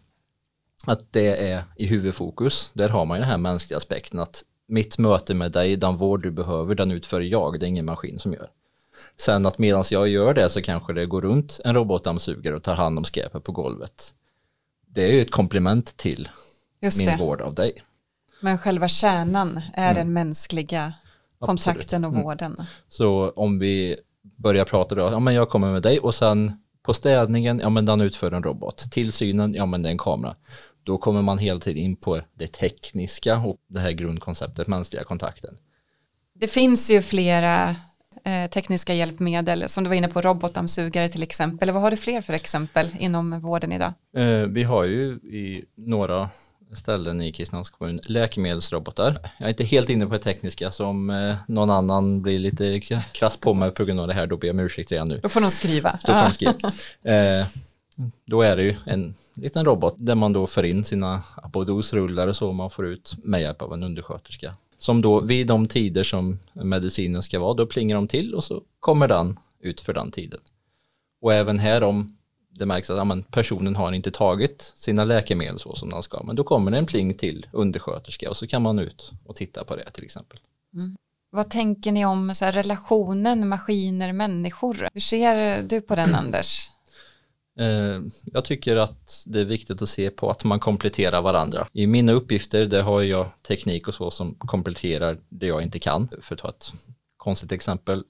Att 0.86 1.12
det 1.12 1.50
är 1.50 1.62
i 1.76 1.86
huvudfokus. 1.86 2.70
Där 2.74 2.88
har 2.88 3.04
man 3.04 3.16
ju 3.16 3.20
den 3.20 3.30
här 3.30 3.38
mänskliga 3.38 3.76
aspekten 3.76 4.20
att 4.20 4.44
mitt 4.68 4.98
möte 4.98 5.34
med 5.34 5.52
dig, 5.52 5.76
den 5.76 5.96
vård 5.96 6.22
du 6.22 6.30
behöver, 6.30 6.74
den 6.74 6.90
utför 6.90 7.20
jag, 7.20 7.60
det 7.60 7.66
är 7.66 7.68
ingen 7.68 7.84
maskin 7.84 8.18
som 8.18 8.32
gör. 8.32 8.48
Sen 9.16 9.46
att 9.46 9.58
medan 9.58 9.84
jag 9.90 10.08
gör 10.08 10.34
det 10.34 10.48
så 10.48 10.62
kanske 10.62 10.92
det 10.92 11.06
går 11.06 11.22
runt 11.22 11.60
en 11.64 11.74
robotdammsugare 11.74 12.56
och 12.56 12.62
tar 12.62 12.74
hand 12.74 12.98
om 12.98 13.04
skräpet 13.04 13.44
på 13.44 13.52
golvet. 13.52 14.14
Det 14.96 15.04
är 15.04 15.12
ju 15.12 15.20
ett 15.22 15.30
komplement 15.30 15.96
till 15.96 16.28
Just 16.82 16.98
min 16.98 17.06
det, 17.06 17.16
vård 17.16 17.40
av 17.40 17.54
dig. 17.54 17.82
men 18.40 18.58
själva 18.58 18.88
kärnan 18.88 19.60
är 19.74 19.94
den 19.94 20.12
mänskliga 20.12 20.92
kontakten 21.38 22.04
och 22.04 22.10
Mm. 22.12 22.22
vården. 22.22 22.56
Så 22.88 23.30
om 23.30 23.58
vi 23.58 23.96
börjar 24.22 24.64
prata 24.64 24.94
då, 24.94 25.02
ja 25.02 25.18
men 25.20 25.34
jag 25.34 25.48
kommer 25.50 25.72
med 25.72 25.82
dig 25.82 25.98
och 26.00 26.14
sen 26.14 26.52
på 26.82 26.94
städningen, 26.94 27.58
ja 27.58 27.70
men 27.70 27.84
den 27.86 28.00
utför 28.00 28.32
en 28.32 28.42
robot. 28.42 28.90
Tillsynen, 28.90 29.54
ja 29.54 29.66
men 29.66 29.82
det 29.82 29.88
är 29.88 29.90
en 29.90 29.98
kamera. 29.98 30.36
Då 30.82 30.98
kommer 30.98 31.22
man 31.22 31.38
hela 31.38 31.60
tiden 31.60 31.82
in 31.82 31.96
på 31.96 32.20
det 32.34 32.46
tekniska 32.52 33.38
och 33.38 33.56
det 33.68 33.80
här 33.80 33.90
grundkonceptet 33.92 34.66
mänskliga 34.66 35.04
kontakten. 35.04 35.58
Det 36.34 36.48
finns 36.48 36.90
ju 36.90 37.02
flera 37.02 37.76
eh, 38.26 38.50
tekniska 38.50 38.94
hjälpmedel, 38.94 39.68
som 39.68 39.84
du 39.84 39.88
var 39.88 39.96
inne 39.96 40.08
på, 40.08 40.20
robotdammsugare 40.20 41.08
till 41.08 41.22
exempel. 41.22 41.70
Vad 41.70 41.82
har 41.82 41.90
du 41.90 41.96
fler 41.96 42.20
för 42.20 42.32
exempel 42.32 42.90
inom 42.98 43.40
vården 43.40 43.72
idag? 43.72 43.92
Eh, 44.16 44.46
vi 44.48 44.62
har 44.62 44.84
ju 44.84 45.04
i 45.12 45.64
några 45.74 46.30
ställen 46.74 47.22
i 47.22 47.32
Kristinehamns 47.32 47.70
kommun 47.70 48.00
läkemedelsrobotar. 48.06 49.18
Jag 49.38 49.46
är 49.46 49.50
inte 49.50 49.64
helt 49.64 49.88
inne 49.88 50.06
på 50.06 50.12
det 50.12 50.18
tekniska 50.18 50.70
som 50.70 51.10
eh, 51.10 51.36
någon 51.48 51.70
annan 51.70 52.22
blir 52.22 52.38
lite 52.38 52.80
krass 53.12 53.36
på 53.36 53.54
mig 53.54 53.70
på 53.70 53.84
grund 53.84 54.00
av 54.00 54.06
det 54.06 54.14
här, 54.14 54.26
då 54.26 54.36
ber 54.36 54.46
jag 54.46 54.54
om 54.54 54.60
ursäkt 54.60 54.92
redan 54.92 55.08
nu. 55.08 55.20
Då 55.22 55.28
får 55.28 55.40
de 55.40 55.50
skriva. 55.50 55.98
Då 56.04 56.12
får 56.12 56.22
de 56.22 56.32
skriva. 56.32 56.72
Eh, 57.02 57.46
då 58.24 58.42
är 58.42 58.56
det 58.56 58.62
ju 58.62 58.74
en 58.86 59.14
liten 59.34 59.64
robot 59.64 59.94
där 59.98 60.14
man 60.14 60.32
då 60.32 60.46
för 60.46 60.62
in 60.62 60.84
sina 60.84 61.22
apodosrullar 61.36 62.26
och 62.26 62.36
så 62.36 62.52
man 62.52 62.70
får 62.70 62.86
ut 62.86 63.14
med 63.24 63.40
hjälp 63.40 63.62
av 63.62 63.72
en 63.72 63.82
undersköterska. 63.82 64.56
Som 64.78 65.02
då 65.02 65.20
vid 65.20 65.46
de 65.46 65.68
tider 65.68 66.02
som 66.02 66.38
medicinen 66.52 67.22
ska 67.22 67.40
vara, 67.40 67.54
då 67.54 67.66
plingar 67.66 67.96
de 67.96 68.08
till 68.08 68.34
och 68.34 68.44
så 68.44 68.62
kommer 68.80 69.08
den 69.08 69.38
ut 69.60 69.80
för 69.80 69.94
den 69.94 70.10
tiden. 70.10 70.40
Och 71.20 71.34
även 71.34 71.58
här 71.58 71.82
om 71.82 72.16
det 72.58 72.66
märks 72.66 72.90
att 72.90 72.96
ja, 72.96 73.04
men 73.04 73.22
personen 73.22 73.76
har 73.76 73.92
inte 73.92 74.10
tagit 74.10 74.72
sina 74.76 75.04
läkemedel 75.04 75.58
så 75.58 75.74
som 75.74 75.90
den 75.90 76.02
ska, 76.02 76.22
men 76.22 76.36
då 76.36 76.44
kommer 76.44 76.70
det 76.70 76.78
en 76.78 76.86
pling 76.86 77.14
till 77.14 77.46
undersköterska 77.52 78.30
och 78.30 78.36
så 78.36 78.46
kan 78.46 78.62
man 78.62 78.78
ut 78.78 79.12
och 79.24 79.36
titta 79.36 79.64
på 79.64 79.76
det 79.76 79.90
till 79.90 80.04
exempel. 80.04 80.38
Mm. 80.74 80.96
Vad 81.30 81.50
tänker 81.50 81.92
ni 81.92 82.06
om 82.06 82.34
så 82.34 82.44
här, 82.44 82.52
relationen 82.52 83.48
maskiner-människor? 83.48 84.88
Hur 84.92 85.00
ser 85.00 85.62
du 85.62 85.80
på 85.80 85.94
den 85.94 86.14
Anders? 86.14 86.70
Eh, 87.58 88.00
Jag 88.24 88.44
tycker 88.44 88.76
att 88.76 89.24
det 89.26 89.40
är 89.40 89.44
viktigt 89.44 89.82
att 89.82 89.88
se 89.88 90.10
på 90.10 90.30
att 90.30 90.44
man 90.44 90.60
kompletterar 90.60 91.22
varandra. 91.22 91.68
I 91.72 91.86
mina 91.86 92.12
uppgifter, 92.12 92.66
där 92.66 92.82
har 92.82 93.02
jag 93.02 93.28
teknik 93.48 93.88
och 93.88 93.94
så 93.94 94.10
som 94.10 94.34
kompletterar 94.34 95.18
det 95.28 95.46
jag 95.46 95.62
inte 95.62 95.78
kan. 95.78 96.08
För 96.22 96.34
att 96.34 96.40
ta 96.40 96.48
ett 96.48 96.72
konstigt 97.16 97.52
exempel, 97.52 98.04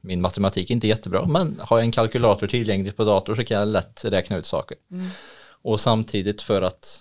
min 0.00 0.20
matematik 0.20 0.70
är 0.70 0.74
inte 0.74 0.88
jättebra, 0.88 1.26
men 1.26 1.60
har 1.60 1.78
jag 1.78 1.84
en 1.84 1.92
kalkylator 1.92 2.46
tillgänglig 2.46 2.96
på 2.96 3.04
dator 3.04 3.34
så 3.34 3.44
kan 3.44 3.58
jag 3.58 3.68
lätt 3.68 4.04
räkna 4.04 4.36
ut 4.36 4.46
saker. 4.46 4.76
Och 5.62 5.80
samtidigt 5.80 6.42
för 6.42 6.62
att 6.62 7.00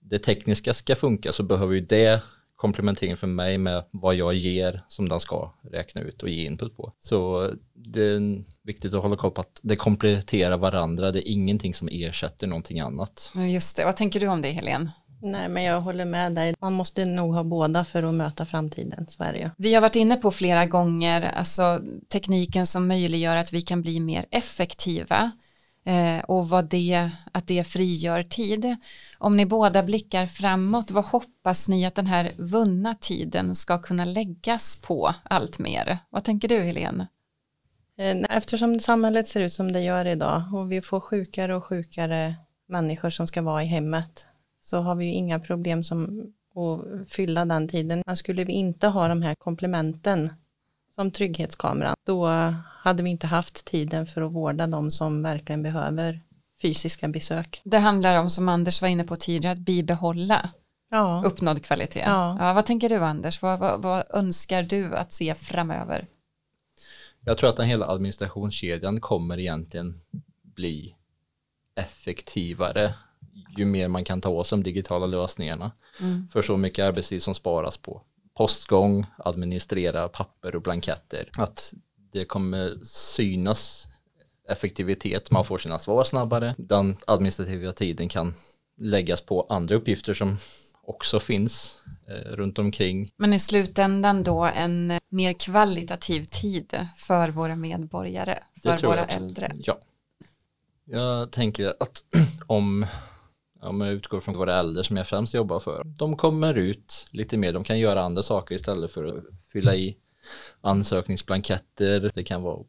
det 0.00 0.18
tekniska 0.18 0.74
ska 0.74 0.96
funka 0.96 1.32
så 1.32 1.42
behöver 1.42 1.74
ju 1.74 1.80
det 1.80 2.22
komplementering 2.64 3.16
för 3.16 3.26
mig 3.26 3.58
med 3.58 3.84
vad 3.90 4.14
jag 4.14 4.34
ger 4.34 4.84
som 4.88 5.08
den 5.08 5.20
ska 5.20 5.52
räkna 5.72 6.00
ut 6.00 6.22
och 6.22 6.28
ge 6.28 6.46
input 6.46 6.76
på. 6.76 6.92
Så 7.00 7.50
det 7.74 8.04
är 8.04 8.44
viktigt 8.62 8.94
att 8.94 9.02
hålla 9.02 9.16
koll 9.16 9.30
på 9.30 9.40
att 9.40 9.60
det 9.62 9.76
kompletterar 9.76 10.56
varandra. 10.56 11.12
Det 11.12 11.28
är 11.28 11.32
ingenting 11.32 11.74
som 11.74 11.88
ersätter 11.92 12.46
någonting 12.46 12.80
annat. 12.80 13.32
Just 13.52 13.76
det, 13.76 13.84
vad 13.84 13.96
tänker 13.96 14.20
du 14.20 14.28
om 14.28 14.42
det 14.42 14.50
Helene? 14.50 14.90
Nej 15.22 15.48
men 15.48 15.62
jag 15.62 15.80
håller 15.80 16.04
med 16.04 16.32
dig, 16.32 16.54
man 16.60 16.72
måste 16.72 17.04
nog 17.04 17.34
ha 17.34 17.44
båda 17.44 17.84
för 17.84 18.02
att 18.02 18.14
möta 18.14 18.46
framtiden, 18.46 19.06
så 19.10 19.22
är 19.22 19.32
det 19.32 19.38
ju. 19.38 19.50
Vi 19.56 19.74
har 19.74 19.80
varit 19.80 19.96
inne 19.96 20.16
på 20.16 20.30
flera 20.30 20.66
gånger, 20.66 21.22
alltså 21.22 21.80
tekniken 22.12 22.66
som 22.66 22.88
möjliggör 22.88 23.36
att 23.36 23.52
vi 23.52 23.62
kan 23.62 23.82
bli 23.82 24.00
mer 24.00 24.26
effektiva 24.30 25.32
Eh, 25.84 26.24
och 26.24 26.48
vad 26.48 26.68
det, 26.68 27.10
att 27.32 27.46
det 27.46 27.64
frigör 27.64 28.22
tid. 28.22 28.76
Om 29.18 29.36
ni 29.36 29.46
båda 29.46 29.82
blickar 29.82 30.26
framåt, 30.26 30.90
vad 30.90 31.04
hoppas 31.04 31.68
ni 31.68 31.86
att 31.86 31.94
den 31.94 32.06
här 32.06 32.32
vunna 32.38 32.94
tiden 32.94 33.54
ska 33.54 33.82
kunna 33.82 34.04
läggas 34.04 34.82
på 34.82 35.14
allt 35.22 35.58
mer? 35.58 35.98
Vad 36.10 36.24
tänker 36.24 36.48
du 36.48 36.60
Helene? 36.60 37.06
Eh, 37.98 38.36
eftersom 38.36 38.80
samhället 38.80 39.28
ser 39.28 39.40
ut 39.40 39.52
som 39.52 39.72
det 39.72 39.80
gör 39.80 40.04
idag 40.04 40.42
och 40.54 40.72
vi 40.72 40.82
får 40.82 41.00
sjukare 41.00 41.56
och 41.56 41.64
sjukare 41.64 42.34
människor 42.68 43.10
som 43.10 43.26
ska 43.26 43.42
vara 43.42 43.62
i 43.62 43.66
hemmet 43.66 44.26
så 44.62 44.80
har 44.80 44.94
vi 44.94 45.04
ju 45.04 45.12
inga 45.12 45.40
problem 45.40 45.84
som 45.84 46.20
att 46.54 47.08
fylla 47.08 47.44
den 47.44 47.68
tiden. 47.68 48.02
Men 48.06 48.16
skulle 48.16 48.44
vi 48.44 48.52
inte 48.52 48.88
ha 48.88 49.08
de 49.08 49.22
här 49.22 49.34
komplementen 49.34 50.30
som 50.94 51.10
trygghetskameran 51.10 51.96
då 52.06 52.26
hade 52.84 53.02
vi 53.02 53.10
inte 53.10 53.26
haft 53.26 53.64
tiden 53.64 54.06
för 54.06 54.22
att 54.22 54.32
vårda 54.32 54.66
de 54.66 54.90
som 54.90 55.22
verkligen 55.22 55.62
behöver 55.62 56.20
fysiska 56.62 57.08
besök. 57.08 57.60
Det 57.64 57.78
handlar 57.78 58.20
om, 58.20 58.30
som 58.30 58.48
Anders 58.48 58.82
var 58.82 58.88
inne 58.88 59.04
på 59.04 59.16
tidigare, 59.16 59.52
att 59.52 59.58
bibehålla 59.58 60.50
Ja, 60.90 61.22
uppnådd 61.26 61.62
kvalitet. 61.62 62.00
Ja. 62.00 62.52
vad 62.54 62.66
tänker 62.66 62.88
du 62.88 62.96
Anders? 62.96 63.42
Vad, 63.42 63.58
vad, 63.58 63.82
vad 63.82 64.04
önskar 64.10 64.62
du 64.62 64.96
att 64.96 65.12
se 65.12 65.34
framöver? 65.34 66.06
Jag 67.20 67.38
tror 67.38 67.50
att 67.50 67.56
den 67.56 67.66
hela 67.66 67.86
administrationskedjan 67.86 69.00
kommer 69.00 69.38
egentligen 69.38 69.94
bli 70.42 70.94
effektivare 71.74 72.94
ju 73.56 73.64
mer 73.64 73.88
man 73.88 74.04
kan 74.04 74.20
ta 74.20 74.28
åt 74.28 74.46
sig 74.46 74.58
de 74.58 74.62
digitala 74.62 75.06
lösningarna. 75.06 75.72
För 76.32 76.42
så 76.42 76.56
mycket 76.56 76.84
arbetstid 76.84 77.22
som 77.22 77.34
sparas 77.34 77.76
på 77.76 78.02
postgång, 78.34 79.06
administrera 79.18 80.08
papper 80.08 80.56
och 80.56 80.62
blanketter. 80.62 81.28
Att 81.38 81.74
det 82.12 82.24
kommer 82.24 82.78
synas 82.84 83.86
effektivitet, 84.48 85.30
man 85.30 85.44
får 85.44 85.58
sina 85.58 85.78
svar 85.78 86.04
snabbare. 86.04 86.54
Den 86.58 86.96
administrativa 87.06 87.72
tiden 87.72 88.08
kan 88.08 88.34
läggas 88.76 89.20
på 89.20 89.46
andra 89.48 89.74
uppgifter 89.74 90.14
som 90.14 90.36
också 90.82 91.20
finns 91.20 91.82
eh, 92.08 92.14
runt 92.14 92.58
omkring. 92.58 93.10
Men 93.16 93.32
i 93.32 93.38
slutändan 93.38 94.22
då 94.22 94.44
en 94.44 94.92
mer 95.08 95.32
kvalitativ 95.32 96.24
tid 96.24 96.86
för 96.96 97.28
våra 97.28 97.56
medborgare, 97.56 98.38
för 98.62 98.70
jag 98.70 98.82
våra 98.82 99.04
också. 99.04 99.16
äldre. 99.16 99.52
Ja. 99.58 99.78
Jag 100.84 101.32
tänker 101.32 101.74
att 101.80 102.02
om, 102.46 102.86
om 103.64 103.80
jag 103.80 103.92
utgår 103.92 104.20
från 104.20 104.36
våra 104.36 104.58
äldre 104.58 104.84
som 104.84 104.96
jag 104.96 105.08
främst 105.08 105.34
jobbar 105.34 105.60
för, 105.60 105.82
de 105.84 106.16
kommer 106.16 106.54
ut 106.54 107.06
lite 107.10 107.36
mer, 107.36 107.52
de 107.52 107.64
kan 107.64 107.78
göra 107.78 108.02
andra 108.02 108.22
saker 108.22 108.54
istället 108.54 108.90
för 108.90 109.04
att 109.04 109.24
fylla 109.52 109.74
i 109.74 109.96
ansökningsblanketter, 110.60 112.10
det 112.14 112.22
kan 112.22 112.42
vara 112.42 112.60
att 112.60 112.66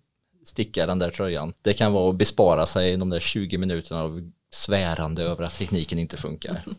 sticka 0.47 0.86
den 0.86 0.99
där 0.99 1.12
tröjan, 1.12 1.53
det 1.62 1.73
kan 1.73 1.93
vara 1.93 2.10
att 2.10 2.15
bespara 2.15 2.65
sig 2.65 2.97
de 2.97 3.10
där 3.10 3.19
20 3.19 3.58
minuterna 3.58 4.01
av 4.01 4.31
svärande 4.51 5.23
över 5.23 5.43
att 5.43 5.58
tekniken 5.58 5.99
inte 5.99 6.17
funkar. 6.17 6.63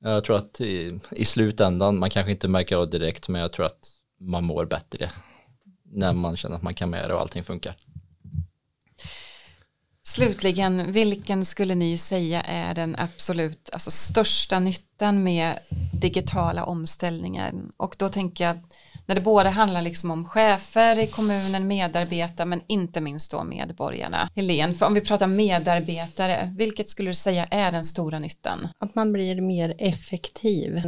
Jag 0.00 0.24
tror 0.24 0.36
att 0.36 0.60
i, 0.60 1.00
i 1.10 1.24
slutändan, 1.24 1.98
man 1.98 2.10
kanske 2.10 2.32
inte 2.32 2.48
märker 2.48 2.76
av 2.76 2.90
direkt, 2.90 3.28
men 3.28 3.40
jag 3.40 3.52
tror 3.52 3.66
att 3.66 3.90
man 4.20 4.44
mår 4.44 4.64
bättre 4.64 5.10
när 5.84 6.12
man 6.12 6.36
känner 6.36 6.56
att 6.56 6.62
man 6.62 6.74
kan 6.74 6.90
med 6.90 7.10
det 7.10 7.14
och 7.14 7.20
allting 7.20 7.44
funkar. 7.44 7.76
Slutligen, 10.04 10.92
vilken 10.92 11.44
skulle 11.44 11.74
ni 11.74 11.96
säga 11.96 12.40
är 12.40 12.74
den 12.74 12.96
absolut 12.98 13.70
alltså, 13.72 13.90
största 13.90 14.58
nyttan 14.58 15.22
med 15.22 15.58
digitala 16.00 16.64
omställningar? 16.64 17.52
och 17.76 17.96
då 17.98 18.08
tänker 18.08 18.44
jag 18.44 18.58
när 19.06 19.14
det 19.14 19.20
både 19.20 19.48
handlar 19.48 19.82
liksom 19.82 20.10
om 20.10 20.28
chefer 20.28 20.98
i 20.98 21.06
kommunen, 21.06 21.66
medarbetare 21.66 22.46
men 22.46 22.60
inte 22.66 23.00
minst 23.00 23.30
då 23.30 23.44
medborgarna. 23.44 24.28
Helene, 24.36 24.74
för 24.74 24.86
om 24.86 24.94
vi 24.94 25.00
pratar 25.00 25.26
medarbetare, 25.26 26.54
vilket 26.58 26.88
skulle 26.88 27.10
du 27.10 27.14
säga 27.14 27.46
är 27.50 27.72
den 27.72 27.84
stora 27.84 28.18
nyttan? 28.18 28.68
Att 28.78 28.94
man 28.94 29.12
blir 29.12 29.40
mer 29.40 29.74
effektiv. 29.78 30.82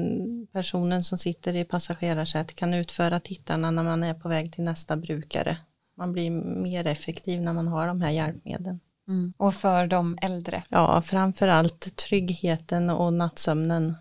Personen 0.53 1.05
som 1.05 1.19
sitter 1.19 1.57
i 1.57 1.65
passagerarsätet 1.65 2.57
kan 2.57 2.75
utföra 2.75 3.21
tittarna 3.21 3.71
när 3.71 3.83
man 3.83 4.03
är 4.03 4.15
på 4.15 4.29
väg 4.29 4.53
till 4.53 4.65
nästa 4.65 4.97
brukare. 4.97 5.57
Man 5.97 6.13
blir 6.13 6.31
mer 6.63 6.87
effektiv 6.87 7.43
när 7.43 7.53
man 7.53 7.69
har 7.69 7.87
de 7.87 8.01
här 8.01 8.11
hjälpmedlen. 8.11 8.81
Mm. 9.09 9.33
Och 9.37 9.55
för 9.55 9.87
de 9.87 10.19
äldre? 10.23 10.63
Ja, 10.69 11.03
framförallt 11.03 11.97
tryggheten 11.97 12.91
och 12.91 13.13
nattsömnen. 13.13 13.95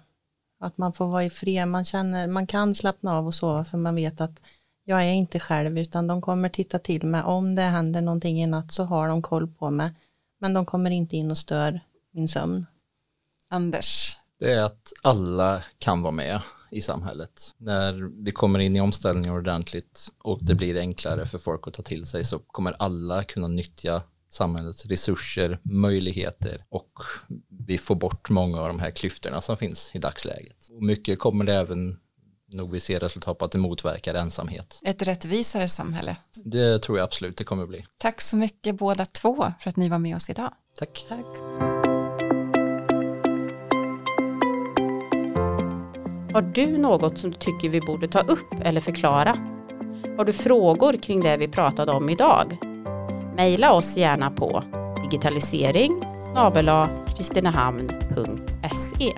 Att 0.60 0.78
man 0.78 0.94
får 0.94 1.08
vara 1.08 1.24
i 1.24 1.30
fred, 1.30 1.68
man, 1.68 1.86
känner, 1.86 2.28
man 2.28 2.48
kan 2.48 2.76
slappna 2.76 3.18
av 3.18 3.28
och 3.28 3.36
sova 3.36 3.66
för 3.66 3.78
man 3.78 3.96
vet 3.96 4.22
att 4.22 4.42
jag 4.86 5.04
är 5.04 5.14
inte 5.14 5.40
själv 5.40 5.80
utan 5.80 6.08
de 6.08 6.22
kommer 6.22 6.50
titta 6.50 6.80
till 6.80 7.06
mig. 7.06 7.24
Om 7.24 7.56
det 7.56 7.62
händer 7.62 8.02
någonting 8.02 8.44
i 8.44 8.46
natt 8.46 8.72
så 8.72 8.84
har 8.84 9.08
de 9.08 9.22
koll 9.22 9.48
på 9.48 9.72
mig. 9.72 9.92
Men 10.40 10.54
de 10.54 10.66
kommer 10.66 10.92
inte 10.92 11.18
in 11.18 11.32
och 11.32 11.38
stör 11.38 11.80
min 12.12 12.28
sömn. 12.28 12.66
Anders? 13.50 14.18
Det 14.40 14.54
är 14.54 14.64
att 14.64 14.94
alla 15.02 15.64
kan 15.78 16.02
vara 16.02 16.12
med 16.12 16.42
i 16.72 16.82
samhället. 16.82 17.56
När 17.58 18.24
vi 18.24 18.32
kommer 18.32 18.60
in 18.60 18.76
i 18.76 18.82
omställningen 18.82 19.34
ordentligt 19.34 20.10
och 20.18 20.40
det 20.42 20.56
blir 20.56 20.80
enklare 20.80 21.26
för 21.26 21.38
folk 21.38 21.68
att 21.68 21.74
ta 21.74 21.84
till 21.84 22.06
sig 22.06 22.24
så 22.24 22.40
kommer 22.40 22.76
alla 22.80 23.24
kunna 23.24 23.48
nyttja 23.48 24.04
samhällets 24.34 24.86
resurser, 24.86 25.60
möjligheter 25.64 26.66
och 26.70 26.92
vi 27.68 27.78
får 27.78 27.96
bort 27.96 28.30
många 28.30 28.62
av 28.62 28.68
de 28.68 28.80
här 28.80 28.92
klyftorna 28.92 29.42
som 29.42 29.58
finns 29.58 29.92
i 29.94 30.00
dagsläget. 30.00 30.70
Och 30.72 30.84
mycket 30.84 31.20
kommer 31.20 31.46
det 31.46 31.54
även 31.54 32.00
nog 32.48 32.72
vi 32.72 32.80
ser 32.80 33.00
resultat 33.00 33.38
på 33.38 33.46
att 33.46 33.52
det 33.52 33.58
motverkar 33.58 34.14
ensamhet. 34.14 34.80
Ett 34.84 35.02
rättvisare 35.02 35.68
samhälle. 35.68 36.18
Det 36.46 36.80
tror 36.80 36.98
jag 36.98 37.06
absolut 37.06 37.38
det 37.38 37.44
kommer 37.44 37.66
bli. 37.66 37.86
Tack 37.98 38.22
så 38.22 38.38
mycket 38.38 38.76
båda 38.76 39.06
två 39.06 39.54
för 39.60 39.70
att 39.70 39.76
ni 39.76 39.90
var 39.90 40.00
med 40.00 40.16
oss 40.16 40.30
idag. 40.30 40.54
Tack. 40.80 41.06
Tack. 41.10 41.26
Har 46.34 46.42
du 46.42 46.78
något 46.78 47.18
som 47.18 47.32
du 47.32 47.38
tycker 47.38 47.70
vi 47.70 47.82
borde 47.82 48.08
ta 48.08 48.20
upp 48.20 48.54
eller 48.64 48.82
förklara? 48.82 49.38
Har 50.18 50.26
du 50.26 50.34
frågor 50.34 50.94
kring 50.94 51.22
det 51.22 51.38
vi 51.38 51.48
pratade 51.48 51.92
om 51.92 52.10
idag? 52.10 52.73
Mejla 53.36 53.74
oss 53.74 53.98
gärna 53.98 54.32
på 54.32 54.64
digitalisering 55.04 56.04
kristinehamn.se 57.16 59.14